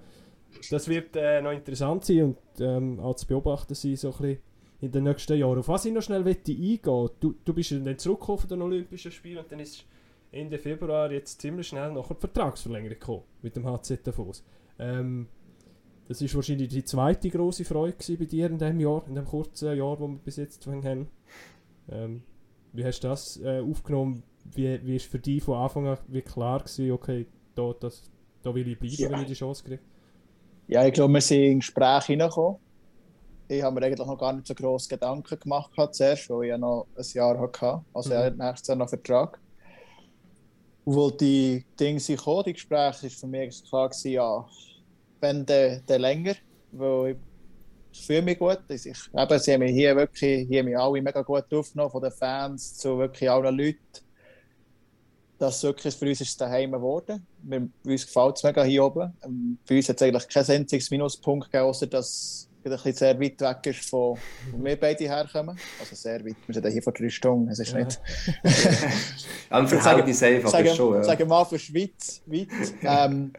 [0.70, 4.38] das wird äh, noch interessant sein und ähm, auch zu beobachten sein, so ein bisschen
[4.82, 5.60] in den nächsten Jahren.
[5.60, 9.12] Auf was ich noch schnell möchte eingehen du, du bist dann zurückgekommen von den Olympischen
[9.12, 9.86] Spielen und dann ist
[10.32, 14.44] Ende Februar jetzt ziemlich schnell noch eine Vertragsverlängerung gekommen mit dem HZ Davos.
[14.78, 15.28] Ähm,
[16.08, 19.78] das ist wahrscheinlich die zweite große Freude bei dir in diesem Jahr, in dem kurzen
[19.78, 21.08] Jahr, wo wir bis jetzt haben.
[21.90, 22.24] Ähm,
[22.74, 24.24] wie hast du das äh, aufgenommen?
[24.54, 27.26] Wie, wie ist für dich von Anfang an wie klar gewesen, okay,
[27.56, 28.10] da, das,
[28.42, 29.10] da will ich bleiben, ja.
[29.12, 29.82] wenn ich die Chance kriege?
[30.70, 32.60] Ja, ich glaube, wir sind in Gespräche hineingekommen.
[33.48, 36.60] Ich habe mir eigentlich noch gar nicht so grosse Gedanken gemacht zuerst, weil ich ja
[36.60, 38.38] noch ein Jahr hatte, also mhm.
[38.38, 39.40] nächstes Jahr noch Vertrag.
[40.86, 44.46] Und die Dinge sind gekommen, die Gespräche, ist für mich klar gewesen, ja,
[45.20, 46.36] wenn dann, dann länger,
[46.72, 47.18] weil ich,
[47.92, 48.60] ich fühle mich gut.
[48.68, 52.04] Ich, eben, sie haben mich hier wirklich, hier haben mich alle mega gut aufgenommen, von
[52.04, 53.80] den Fans zu wirklich allen Leuten
[55.40, 57.26] das wirklich für uns ist es daheim geworden.
[57.42, 59.14] Wir, uns gefällt es mega hier oben.
[59.24, 62.94] Ähm, bei uns hat es eigentlich kein einziges Minuspunkt gegeben, außer dass es ein bisschen
[62.94, 64.18] sehr weit weg ist, von
[64.52, 65.58] wo wir beide herkommen.
[65.80, 66.36] Also sehr weit.
[66.46, 67.50] Wir sind hier vor drei Stunden.
[67.50, 67.80] Es ist ja.
[67.80, 68.00] nicht.
[69.50, 70.96] sagen die einfach sagen, schon.
[70.96, 71.04] Ja.
[71.04, 72.50] Sagen wir mal für Schweiz weit.
[72.84, 73.32] Ähm,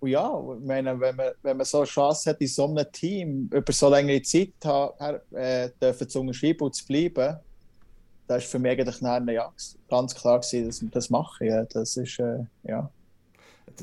[0.00, 2.86] und ja, ich meine, wenn man, wenn man so eine Chance hat, in so einem
[2.92, 7.38] Team über so längere Zeit her, äh, dürfen zu unterschreiben und zu bleiben,
[8.26, 9.52] das ist für mich eigentlich ja,
[9.88, 11.46] ganz klar gewesen, dass wir das machen.
[11.46, 12.90] Ja, das ist, äh, ja.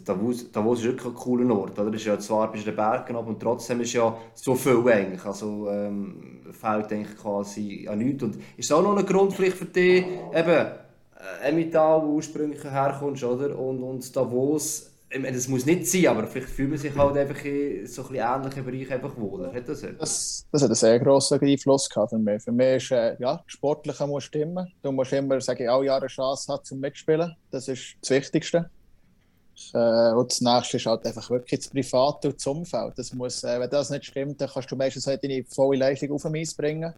[0.06, 1.78] Davos, Davos ist wirklich ein cooler Ort.
[1.78, 1.94] Oder?
[1.94, 5.24] Ist ja zwar bei den Bergen ab und trotzdem ist ja so viel eigentlich.
[5.24, 8.24] Also ähm, fehlt eigentlich quasi an nichts.
[8.24, 13.24] Und ist auch noch ein Grund vielleicht für dich, eben, äh, Emmental, wo ursprünglich herkommst,
[13.24, 13.58] oder?
[13.58, 17.86] Und, und Davos das muss nicht sein, aber vielleicht fühlt man sich halt einfach in
[17.86, 19.54] so ein ähnlichen Bereich einfach wohler.
[19.54, 22.42] Hat das, das, das hat einen sehr grossen Einfluss gehabt für mich.
[22.44, 24.68] Für mich ist, äh, ja, Sportliche muss stimmen.
[24.82, 27.36] Du musst immer, sage ich, alle Jahre eine Chance haben zum Mitspielen.
[27.52, 28.70] Das ist das Wichtigste.
[29.74, 32.94] Äh, und das nächste ist halt einfach wirklich das Private und das Umfeld.
[32.98, 36.12] Das muss, äh, wenn das nicht stimmt, dann kannst du meistens halt deine volle Leistung
[36.12, 36.94] auf den Eis bringen.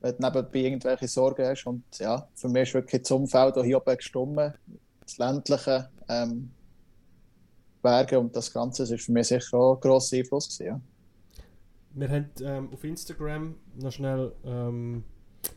[0.00, 1.66] Wenn du nebenbei irgendwelche Sorgen hast.
[1.66, 4.54] Und ja, für mich ist wirklich das Umfeld auch hier oben gestummen.
[5.02, 5.88] Das Ländliche.
[6.08, 6.50] Ähm,
[7.86, 8.82] Berge und das Ganze.
[8.82, 10.48] Das war für mich sicher auch ein grosser Einfluss.
[10.48, 10.80] Gewesen, ja.
[11.94, 15.04] Wir haben ähm, auf Instagram noch schnell ähm,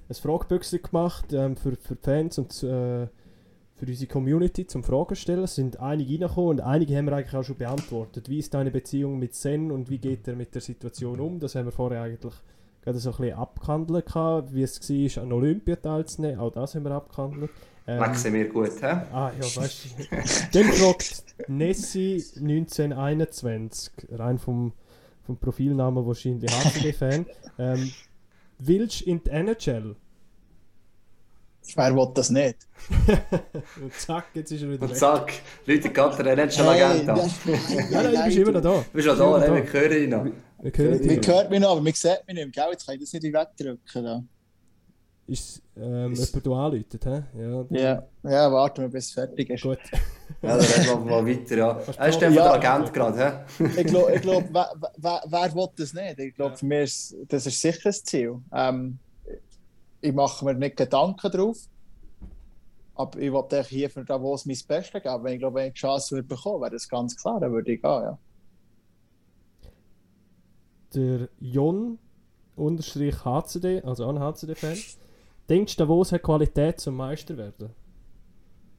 [0.08, 3.08] ein Fragebüchse gemacht ähm, für, für die Fans und äh,
[3.76, 5.44] für unsere Community zum Fragen stellen.
[5.44, 8.30] Es sind einige reingekommen und einige haben wir eigentlich auch schon beantwortet.
[8.30, 11.40] Wie ist deine Beziehung mit Sen und wie geht er mit der Situation um?
[11.40, 12.34] Das haben wir vorher eigentlich
[12.82, 14.06] gerade so ein bisschen abgehandelt,
[14.54, 14.80] wie es
[15.18, 16.40] war, an Olympia teilzunehmen.
[16.40, 17.52] Auch das haben wir abgehandelt.
[17.88, 18.86] Ähm, Wachsen wir gut, hä?
[19.12, 20.60] Ah, ja, weißt du.
[20.60, 24.74] Dann fragt Nessie 1921, rein vom,
[25.26, 27.26] vom Profilnamen wahrscheinlich HCD-Fan.
[27.58, 27.92] Ähm,
[28.60, 29.96] willst du in die NHL?
[31.76, 32.58] Wer will das nicht?
[33.82, 34.98] Und zack, jetzt ist er wieder Und weg.
[34.98, 35.34] zack,
[35.66, 37.18] Leute, Gatter, er hat schon Agent an.
[37.92, 38.70] Ja, nein, du bist immer noch da.
[38.80, 39.56] Du bist schon da, ne?
[39.56, 40.26] wir hören ihn noch.
[40.62, 41.28] Wir hören Man dich.
[41.28, 42.54] hört mich noch, aber man sieht mich nicht.
[42.54, 42.64] Gell?
[42.72, 44.04] Jetzt kann ich das nicht wegdrücken.
[44.04, 44.24] Da.
[45.30, 47.24] Ist ähm, jemand, du anläutet, hä?
[47.38, 48.04] Ja, Ja.
[48.24, 49.64] ja, warten wir, bis es fertig ist.
[49.64, 49.78] gut.
[50.42, 51.82] Ja, dann reden wir mal weiter, ja.
[51.98, 52.54] Er ist der Ja.
[52.54, 53.64] Agent gerade, hä?
[53.82, 56.20] ich glaube, ich glaub, wer, wer, wer will das nicht?
[56.20, 58.40] Ich glaube, für mich ist das ist sicher das Ziel.
[58.54, 59.00] Ähm,
[60.02, 61.58] ich mache mir nicht Gedanken drauf.
[62.96, 65.24] Aber ich wollte hier für Davos mein Bestes geben.
[65.24, 67.74] Wenn ich glaube, wenn ich die Chance würde bekommen, wäre das ganz klar, dann würde
[67.74, 67.92] ich gehen.
[68.04, 68.18] Ja.
[70.96, 71.98] Der Jon
[72.56, 74.78] unterstrich HCD, also auch ein HCD-Fan.
[75.50, 77.72] Denkst du, Davos hat Qualität zum Meister werden?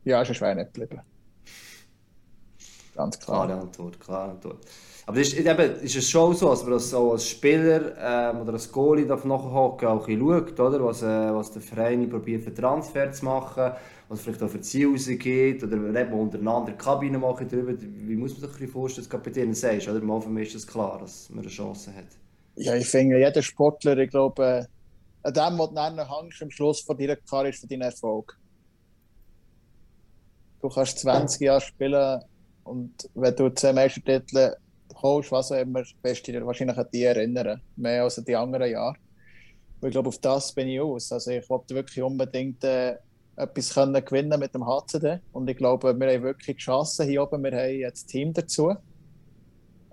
[0.04, 1.02] Ja, ist ein Schwein nicht geblieben.
[2.94, 3.46] Ganz klar.
[3.46, 4.58] Klare Antwort, klare Antwort.
[5.06, 8.52] Aber ist, eben, ist es schon so, dass man das so als Spieler ähm, oder
[8.52, 10.84] als Goalie darf nachhocken auch ein schaut, oder?
[10.84, 13.72] Was, äh, was der Verein probiert für Transfer zu machen,
[14.08, 17.72] was vielleicht auch für Ziele rausgeht, oder wenn man untereinander Kabine machen drüber.
[17.80, 20.00] Wie muss man sich ein bisschen vorstellen, als Kapitän sagst, oder?
[20.00, 22.06] Mal für mich ist das klar, dass man eine Chance hat.
[22.56, 24.64] Ja, ich finde, jeder Sportler, ich glaube, äh,
[25.22, 27.16] an dem, was du dann hängst, am Schluss von deiner
[27.46, 28.38] ist für deinen Erfolg.
[30.60, 32.22] Du kannst 20 Jahre spielen
[32.64, 34.54] und wenn du 10 Meistertitel
[35.02, 37.60] holst, was auch immer, wirst du dich wahrscheinlich an die erinnern.
[37.76, 38.96] Mehr als an die anderen Jahre.
[39.80, 41.10] Und ich glaube, auf das bin ich aus.
[41.12, 42.96] Also ich wollte wirklich unbedingt äh,
[43.36, 45.20] etwas können gewinnen mit dem HCD.
[45.32, 47.42] Und ich glaube, wir haben wirklich die Chance hier oben.
[47.42, 48.74] Wir haben jetzt das Team dazu.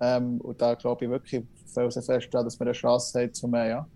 [0.02, 3.56] Ähm, und da glaube ich wirklich felsen fest, daran, dass wir eine Chance haben, um
[3.56, 3.88] ja,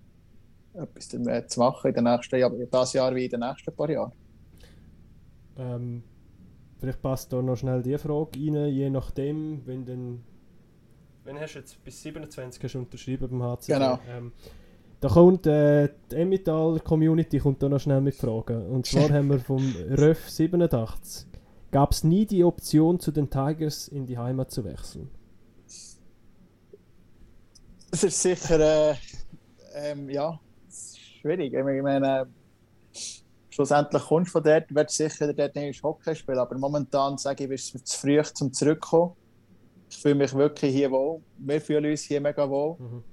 [0.73, 4.11] etwas zu machen in den nächsten Jahren, das Jahr wie in den nächsten paar Jahren.
[5.57, 6.03] Ähm,
[6.79, 10.23] vielleicht passt da noch schnell die Frage rein, je nachdem, wenn dann.
[11.23, 13.73] Wenn hast du jetzt bis 27 hast du unterschrieben beim HCD?
[13.73, 13.99] Genau.
[14.09, 14.31] Ähm,
[15.01, 18.67] da kommt äh, die Emmental-Community kommt da noch schnell mit Fragen.
[18.67, 21.27] Und zwar haben wir vom Röf 87.
[21.71, 25.09] Gab es nie die Option, zu den Tigers in die Heimat zu wechseln?
[27.91, 28.95] Das ist sicher äh,
[29.73, 30.39] ähm, ja,
[31.21, 31.53] schwierig.
[31.53, 32.27] Ich meine,
[33.49, 37.45] schlussendlich kommst du von dort, wirst du sicher dort nicht Hockey spielen, aber momentan sage
[37.45, 39.13] ich, ist es zu früh zum Zurückkommen.
[39.89, 41.21] Ich fühle mich wirklich hier wohl.
[41.37, 42.77] Wir fühlen uns hier mega wohl.
[42.79, 43.03] Mhm.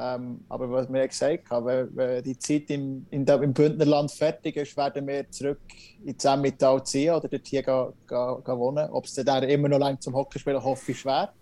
[0.00, 3.52] Ähm, aber was wir ja gesagt haben, wenn, wenn die Zeit im, in der, im
[3.52, 5.60] Bündnerland fertig ist, werden wir zurück
[6.04, 8.88] ins Emmental ziehen oder dort hier gehen, gehen, gehen wohnen.
[8.90, 11.32] Ob es dann da immer noch lange zum Hockey spielen, hoffe ich schwer.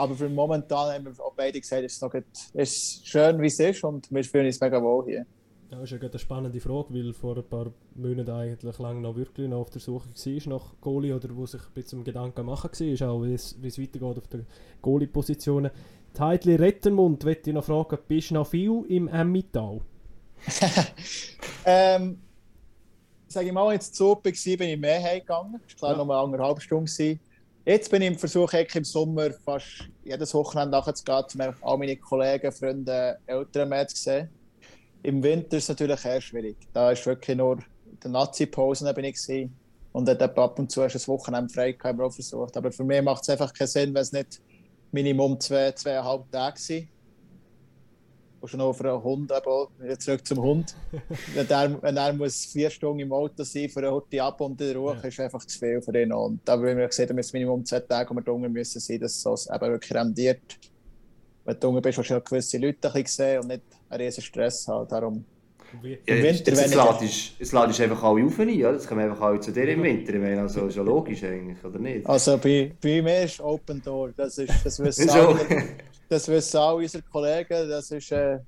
[0.00, 2.24] Aber für momentan haben wir auch beide gesagt, es ist, noch gut,
[2.54, 5.26] es ist schön, wie es ist und wir fühlen uns mega wohl hier.
[5.70, 9.14] Ja, das ist ja eine spannende Frage, weil vor ein paar Monaten eigentlich lang noch
[9.14, 12.70] wirklich noch auf der Suche war nach Goalie oder wo sich ein bisschen Gedanken machen
[12.72, 14.40] war, auch wie es, wie es weitergeht auf der
[14.80, 15.70] Goalie-Positionen.
[16.18, 19.82] Heidli Rettenmund, möchte ich noch fragen, bist du noch viel im Emmittal?
[21.66, 22.18] ähm,
[23.28, 25.60] sage ich mal, jetzt zu Open war, bin ich mehr heimgegangen.
[25.66, 26.86] Es war klar noch eine anderthalb Stunden.
[26.86, 27.20] Gewesen.
[27.66, 32.50] Jetzt bin ich im Versuch, im Sommer fast jedes Wochenende nachzugehen, um all meine Kollegen,
[32.50, 34.30] Freunde, Eltern mehr zu sehen.
[35.02, 36.56] Im Winter ist es natürlich eher schwierig.
[36.72, 38.12] Da ist wirklich nur in den
[39.04, 39.54] ich gewesen.
[39.92, 42.56] und dann ab und zu du ein Wochenende frei haben wir auch versucht.
[42.56, 44.40] Aber für mich macht es einfach keinen Sinn, wenn es nicht
[44.92, 46.88] Minimum zwei, zweieinhalb Tage sind.
[48.40, 50.74] Und schon für einen Hund, aber wieder zurück zum Hund.
[51.34, 54.58] wenn, er, wenn er muss vier Stunden im Auto sein für eine Horti ab und
[54.60, 55.00] in der Ruhe, Ja.
[55.08, 56.10] ist einfach zu viel für ihn.
[56.12, 58.98] Und da haben wir gesehen, da müssen Minimum zwei Tage, wo wir drunter müssen sein,
[59.00, 60.40] dass es eben wirklich rendiert.
[61.44, 64.02] Wenn du drunter bist, hast du ja gewisse Leute ein bisschen gesehen und nicht einen
[64.02, 64.88] riesen Stress haben.
[64.88, 65.24] Darum,
[65.82, 68.72] Ja, jetzt, jetzt, ladest, jetzt ladest einfach alle auf rein, ja?
[68.72, 70.14] Das kommen einfach alle zu dir im Winter.
[70.14, 72.06] Ich meine, also ist ja logisch eigentlich, oder nicht?
[72.06, 74.12] also bei, bei mir ist Open Door.
[74.16, 75.38] Das, ist, das, wissen alle,
[76.08, 77.68] das wissen alle unsere Kollegen.
[77.68, 78.38] Das ist äh,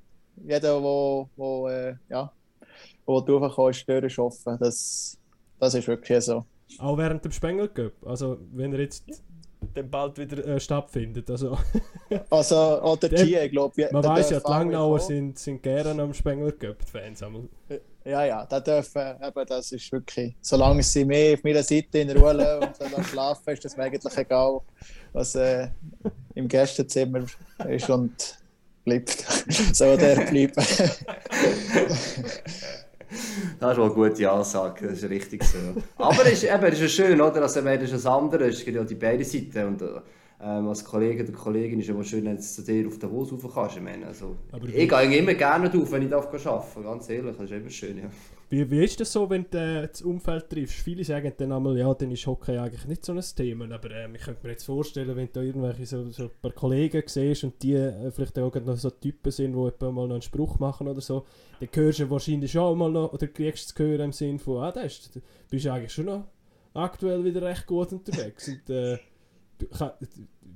[0.44, 2.32] jeder, der wo, äh, ja,
[3.04, 4.56] wo durchkommt, ist die Tür ist offen.
[4.58, 5.16] Das,
[5.58, 6.44] das ist wirklich so.
[6.78, 9.04] auch während dem Spengler Cup, also wenn er jetzt
[9.74, 11.28] dann bald wieder äh, stattfindet.
[11.30, 11.58] Also,
[12.30, 13.88] Also, oder Der- die, ich glaube.
[13.90, 17.22] man weiß ja, die Langnauer sind, sind gerne am Spengler Cup, die Fans.
[17.22, 17.48] einmal.
[18.04, 22.10] Ja, ja, da dürfen, eben, das ist wirklich, solange sie mehr auf meiner Seite in
[22.10, 24.60] Ruhe lassen und dann schlafen, ist das mir eigentlich egal,
[25.12, 25.68] was äh,
[26.34, 27.24] im Gästezimmer
[27.68, 28.38] ist und
[28.84, 29.10] bleibt.
[29.72, 30.52] so der bleiben.
[33.62, 35.56] Das ist wohl eine gute Ansage, das ist richtig so.
[35.96, 37.42] Aber es ist, eben, es ist schön, oder?
[37.42, 39.66] Also, wenn das ist das andere, es gibt ja die beiden Seiten.
[39.68, 39.82] Und,
[40.42, 43.00] ähm, als Kollege oder Kollegin ist es immer schön, wenn du zu dir auf den
[43.00, 43.76] Davos rauf kannst.
[43.76, 44.34] Ich, meine, also,
[44.66, 47.36] ich gehe immer gerne drauf, wenn ich darf arbeiten ganz ehrlich.
[47.36, 48.04] Das ist immer schön, ja.
[48.52, 50.80] Wie, wie ist das so, wenn du äh, das Umfeld triffst?
[50.80, 53.64] Viele sagen dann einmal, ja, dann ist Hockey eigentlich nicht so ein Thema.
[53.72, 57.02] Aber ähm, ich könnte mir jetzt vorstellen, wenn du irgendwelche so, so ein paar Kollegen
[57.06, 60.58] siehst und die äh, vielleicht auch noch so Typen sind, die mal noch einen Spruch
[60.58, 61.24] machen oder so,
[61.60, 64.62] dann hörst du wahrscheinlich schon mal noch, oder kriegst du zu hören im Sinn von,
[64.62, 66.24] ah, das ist, du bist eigentlich schon noch
[66.74, 68.48] aktuell wieder recht gut unterwegs.
[68.48, 68.98] Und, äh,
[69.60, 69.66] du-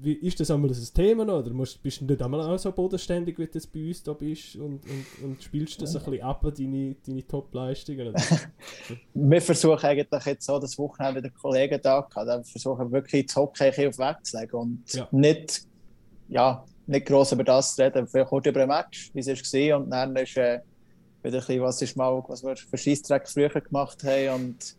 [0.00, 2.72] wie, ist das einmal ein Thema noch, oder musst, bist du nicht einmal auch so
[2.72, 6.22] bodenständig, wie du jetzt bei uns da bist und, und, und spielst das ein bisschen
[6.22, 8.14] ab, deine, deine Top-Leistungen?
[9.14, 12.28] Wir versuchen eigentlich jetzt so das Wochenende wieder Kollegen da gehabt.
[12.28, 15.08] Dann versuchen wir wirklich das Hockey ein bisschen auf wegzulegen und Ja.
[15.10, 15.62] nicht,
[16.28, 18.06] ja, nicht gross über das zu reden.
[18.06, 19.80] Vielleicht kurz über ein Match, wie es war.
[19.80, 20.60] Und dann ist äh,
[21.22, 24.44] wieder ein bisschen, was, ist mal, was wir für Scheissdreck früher gemacht haben.
[24.44, 24.76] Und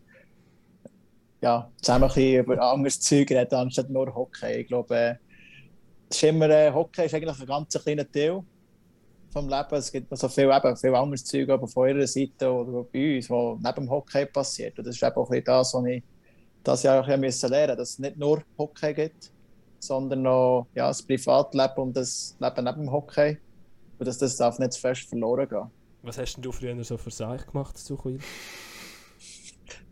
[1.40, 4.60] ja, zusammen ein bisschen über anderes Zeug reden, anstatt nur Hockey.
[4.60, 5.14] Ich glaube, äh,
[6.10, 8.42] ist immer, äh, Hockey ist eigentlich ein ganz kleiner Teil
[9.30, 9.74] vom Leben.
[9.74, 13.30] Es gibt so viel, eben, viel anderes Zeug aber von ihrer Seite oder bei uns,
[13.30, 14.78] was neben dem Hockey passiert.
[14.78, 16.02] Und das ist eben auch ein das, was ich
[16.64, 19.30] das Jahr auch ein bisschen lernen musste, dass es nicht nur Hockey gibt,
[19.78, 23.38] sondern noch ja, das Privatleben und das Leben neben dem Hockey.
[23.98, 25.70] Und dass das darf nicht zu fest verloren gehen.
[26.02, 28.20] Was hast denn du früher so für Seich gemacht, Suchwil?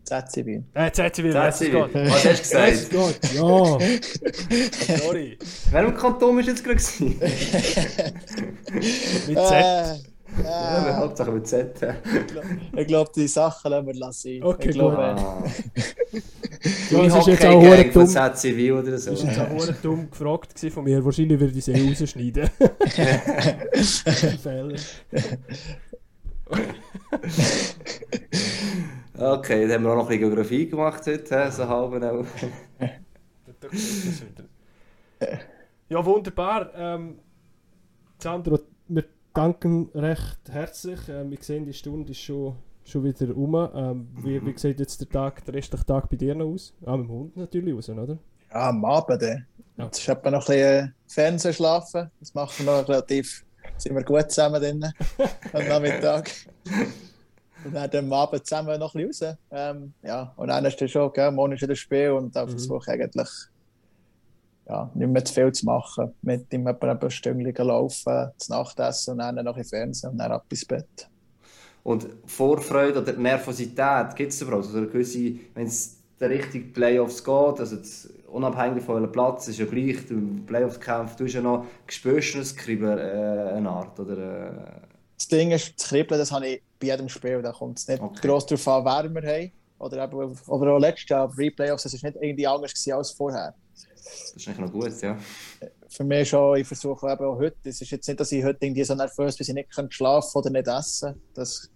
[0.07, 0.61] ZCW.
[0.73, 2.91] Äh, Das ist Was hast du gesagt?
[2.91, 4.97] Gott, ja.
[4.97, 5.37] Sorry.
[5.71, 6.79] Welchem Kanton bist du jetzt gerade?
[9.27, 9.51] Mit Z.
[9.51, 9.95] Äh,
[10.43, 11.73] Ja, äh, Hauptsache mit Z.
[12.75, 14.43] ich glaube, die Sachen lassen wir lassen.
[14.43, 15.03] Okay, ich glaube, gut.
[15.05, 15.43] Ah.
[16.91, 18.07] Ja, Die es ist jetzt auch von dumm.
[18.07, 19.11] ZCW oder so.
[19.11, 21.03] Das war jetzt auch verdammt dumm gefragt von mir.
[21.03, 22.49] Wahrscheinlich würde ich sie eh rausschneiden.
[24.43, 24.75] Fehler.
[29.19, 32.25] Okay, dann haben wir auch noch ein bisschen Geografie gemacht heute, so halb auch.
[35.89, 36.69] Ja, wunderbar.
[36.75, 37.19] Ähm,
[38.19, 38.59] Sandro,
[38.89, 40.99] wir danken recht herzlich.
[41.09, 43.55] Ähm, wir sehen, die Stunde ist schon, schon wieder um.
[43.55, 46.73] Ähm, wie, wie sieht jetzt der Tag, der restliche Tag bei dir noch aus?
[46.85, 48.17] Ah, mit dem Hund natürlich raus, oder?
[48.51, 49.23] Ja, am Abend.
[49.23, 49.37] Äh.
[49.77, 49.85] Ja.
[49.85, 52.11] Jetzt ist etwa noch ein bisschen äh, Fernsehen schlafen.
[52.19, 53.45] Das machen wir noch relativ.
[53.77, 54.91] Sind wir gut zusammen drin
[55.53, 56.29] am Nachmittag.
[57.67, 59.37] Und dann am Abend zusammen noch ein bisschen raus.
[59.51, 62.47] Ähm, ja, und dann ist es schon, gell, morgen ist wieder das Spiel und dann
[62.47, 62.49] Mhm.
[62.49, 63.29] versuche ich eigentlich
[64.67, 66.13] ja, nicht mehr zu viel zu machen.
[66.21, 69.79] Mit ihm etwa ein paar Stunden laufen, zu Nacht essen und dann noch ein bisschen
[69.79, 71.09] Fernsehen und dann ab ins Bett.
[71.83, 74.65] Und Vorfreude oder Nervosität gibt es überhaupt?
[74.65, 79.47] Also eine gewisse, wenn es der richtige Playoffs geht, also jetzt, unabhängig von welchem Platz,
[79.47, 82.39] ist ja gleich, du im Playoffs-Kampf, du hast ja noch, spürst du
[82.85, 84.17] äh, eine Art, oder?
[84.17, 87.41] Äh, Das Ding ist, das Kribbeln, das habe ich bei jedem Spiel.
[87.41, 88.27] Da kommt es nicht Okay.
[88.27, 89.51] gross darauf an, wer wir haben.
[89.79, 93.53] Oder, eben, oder auch letztes Jahr, Replayoffs, es war nicht irgendwie anders als vorher.
[93.73, 95.17] das ist eigentlich noch gut, ja.
[95.89, 98.57] Für mich schon, ich versuche eben auch heute, es ist jetzt nicht, dass ich heute
[98.61, 101.69] irgendwie so nervös bin, dass ich nicht kann schlafen oder nicht essen Das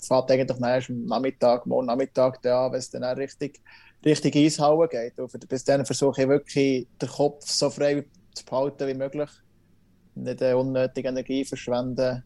[0.00, 3.60] fängt eigentlich erst am Nachmittag, morgen Nachmittag an, wenn es dann auch richtig,
[4.04, 5.18] richtig Eishauen geht.
[5.18, 9.30] Und bis dann versuche ich wirklich, den Kopf so frei zu behalten wie möglich.
[10.14, 12.22] Nicht äh, unnötige Energie verschwenden.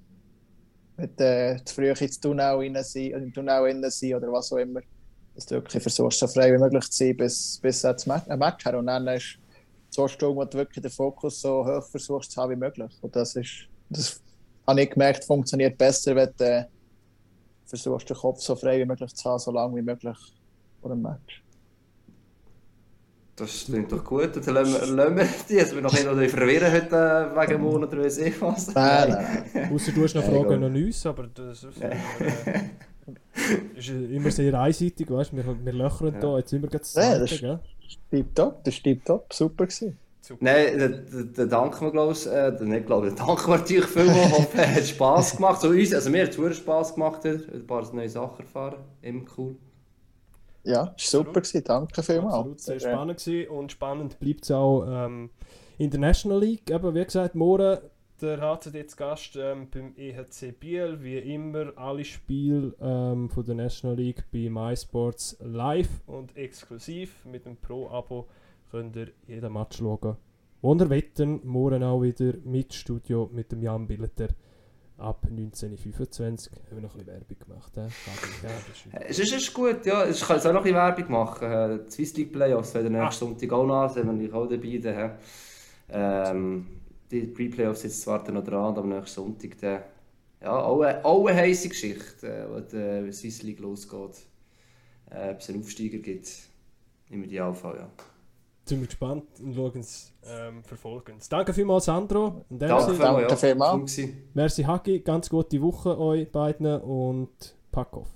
[0.96, 4.56] Mit äh, zu früh ins Tunnel rein sein, im Tunnel rein sein oder was auch
[4.56, 4.80] immer.
[5.34, 8.64] Dass du wirklich versuchst, so frei wie möglich zu sein, bis, bis das ein Match
[8.64, 8.78] her.
[8.78, 9.38] Und dann ist
[9.90, 12.90] so Stunden, wo du wirklich den Fokus so hoch versuchst zu haben wie möglich.
[13.02, 14.20] Und das ist, das
[14.66, 16.64] habe ich gemerkt, funktioniert besser, wenn du äh,
[17.66, 20.16] versuchst, den Kopf so frei wie möglich zu haben, so lange wie möglich
[20.80, 21.42] vor dem Match.
[23.36, 24.30] Das klingt doch gut.
[24.34, 27.92] Dann lassen wir, lassen wir die, dass wir noch nicht verwirren heute äh, wegen Monat
[27.92, 28.74] oder weiss ich was.
[28.74, 29.72] Nein, nein, nein.
[29.74, 31.94] Außer du hast noch Fragen an uns, aber das ist, äh,
[33.76, 35.36] ist immer sehr einseitig, weißt du?
[35.36, 36.20] Wir, wir löchern Ja.
[36.20, 37.58] da jetzt immer ganz Ja, das- gell?
[38.10, 39.98] Tipptopp, das ist tipptopp, super gewesen.
[40.40, 43.58] Nein, da, da, da danken wir, glaube ich, äh, nicht glaube ich, da danken wir
[43.58, 44.32] natürlich vielmals.
[44.32, 45.60] Hoffe, es hat Spass gemacht.
[45.60, 48.78] So uns, also mir hat es Spass gemacht, ein paar neue Sachen erfahren.
[49.02, 49.54] Immer cool.
[50.66, 52.64] Ja, war super gewesen, danke Absolut vielmals.
[52.64, 55.30] sehr Äh, spannend gewesen und spannend bleibt es auch ähm,
[55.78, 56.70] in der National League.
[56.70, 57.78] Eben, wie gesagt, morgen
[58.20, 60.98] der HCD jetzt Gast ähm, beim EHC Biel.
[61.02, 67.24] Wie immer alle Spiele ähm, von der National League bei MySports live und exklusiv.
[67.26, 68.26] Mit dem Pro-Abo
[68.70, 70.16] könnt ihr jeden Match schauen.
[70.62, 74.28] Und ihr wetten, morgen auch wieder mit Studio mit dem Jan Billeter
[74.98, 76.52] ab 1925.
[76.52, 77.76] Haben wir noch ein bisschen Werbung gemacht.
[77.76, 77.80] Äh?
[77.80, 77.88] Ja,
[78.44, 80.06] das ist Es ist, ist gut, ja.
[80.08, 81.50] Ich kann jetzt auch noch ein bisschen Werbung machen.
[81.50, 84.78] Äh, Die Swiss League Playoffs werden nächsten Sonntag auch noch, sind wir natürlich auch dabei.
[84.78, 85.18] Dann,
[85.90, 86.66] ähm,
[87.10, 89.82] die Pre-Playoffs sind zwar dann noch dran, aber nächsten Sonntag dann,
[90.40, 94.26] ja, auch, eine- auch eine heisse Geschichte, äh, wo die Swiss League losgeht.
[95.10, 96.28] Äh, ob es einen Aufsteiger gibt,
[97.10, 97.90] im Idealfall, ja.
[98.68, 101.28] Sind wir gespannt und schauen es, ähm, verfolgen es.
[101.28, 102.44] Danke vielmals, Sandro.
[102.50, 103.36] In dem Danke vielmals, Danke ja.
[103.36, 104.00] vielmals.
[104.34, 108.08] Merci Hagi, ganz gute Woche euch beiden und pack auf.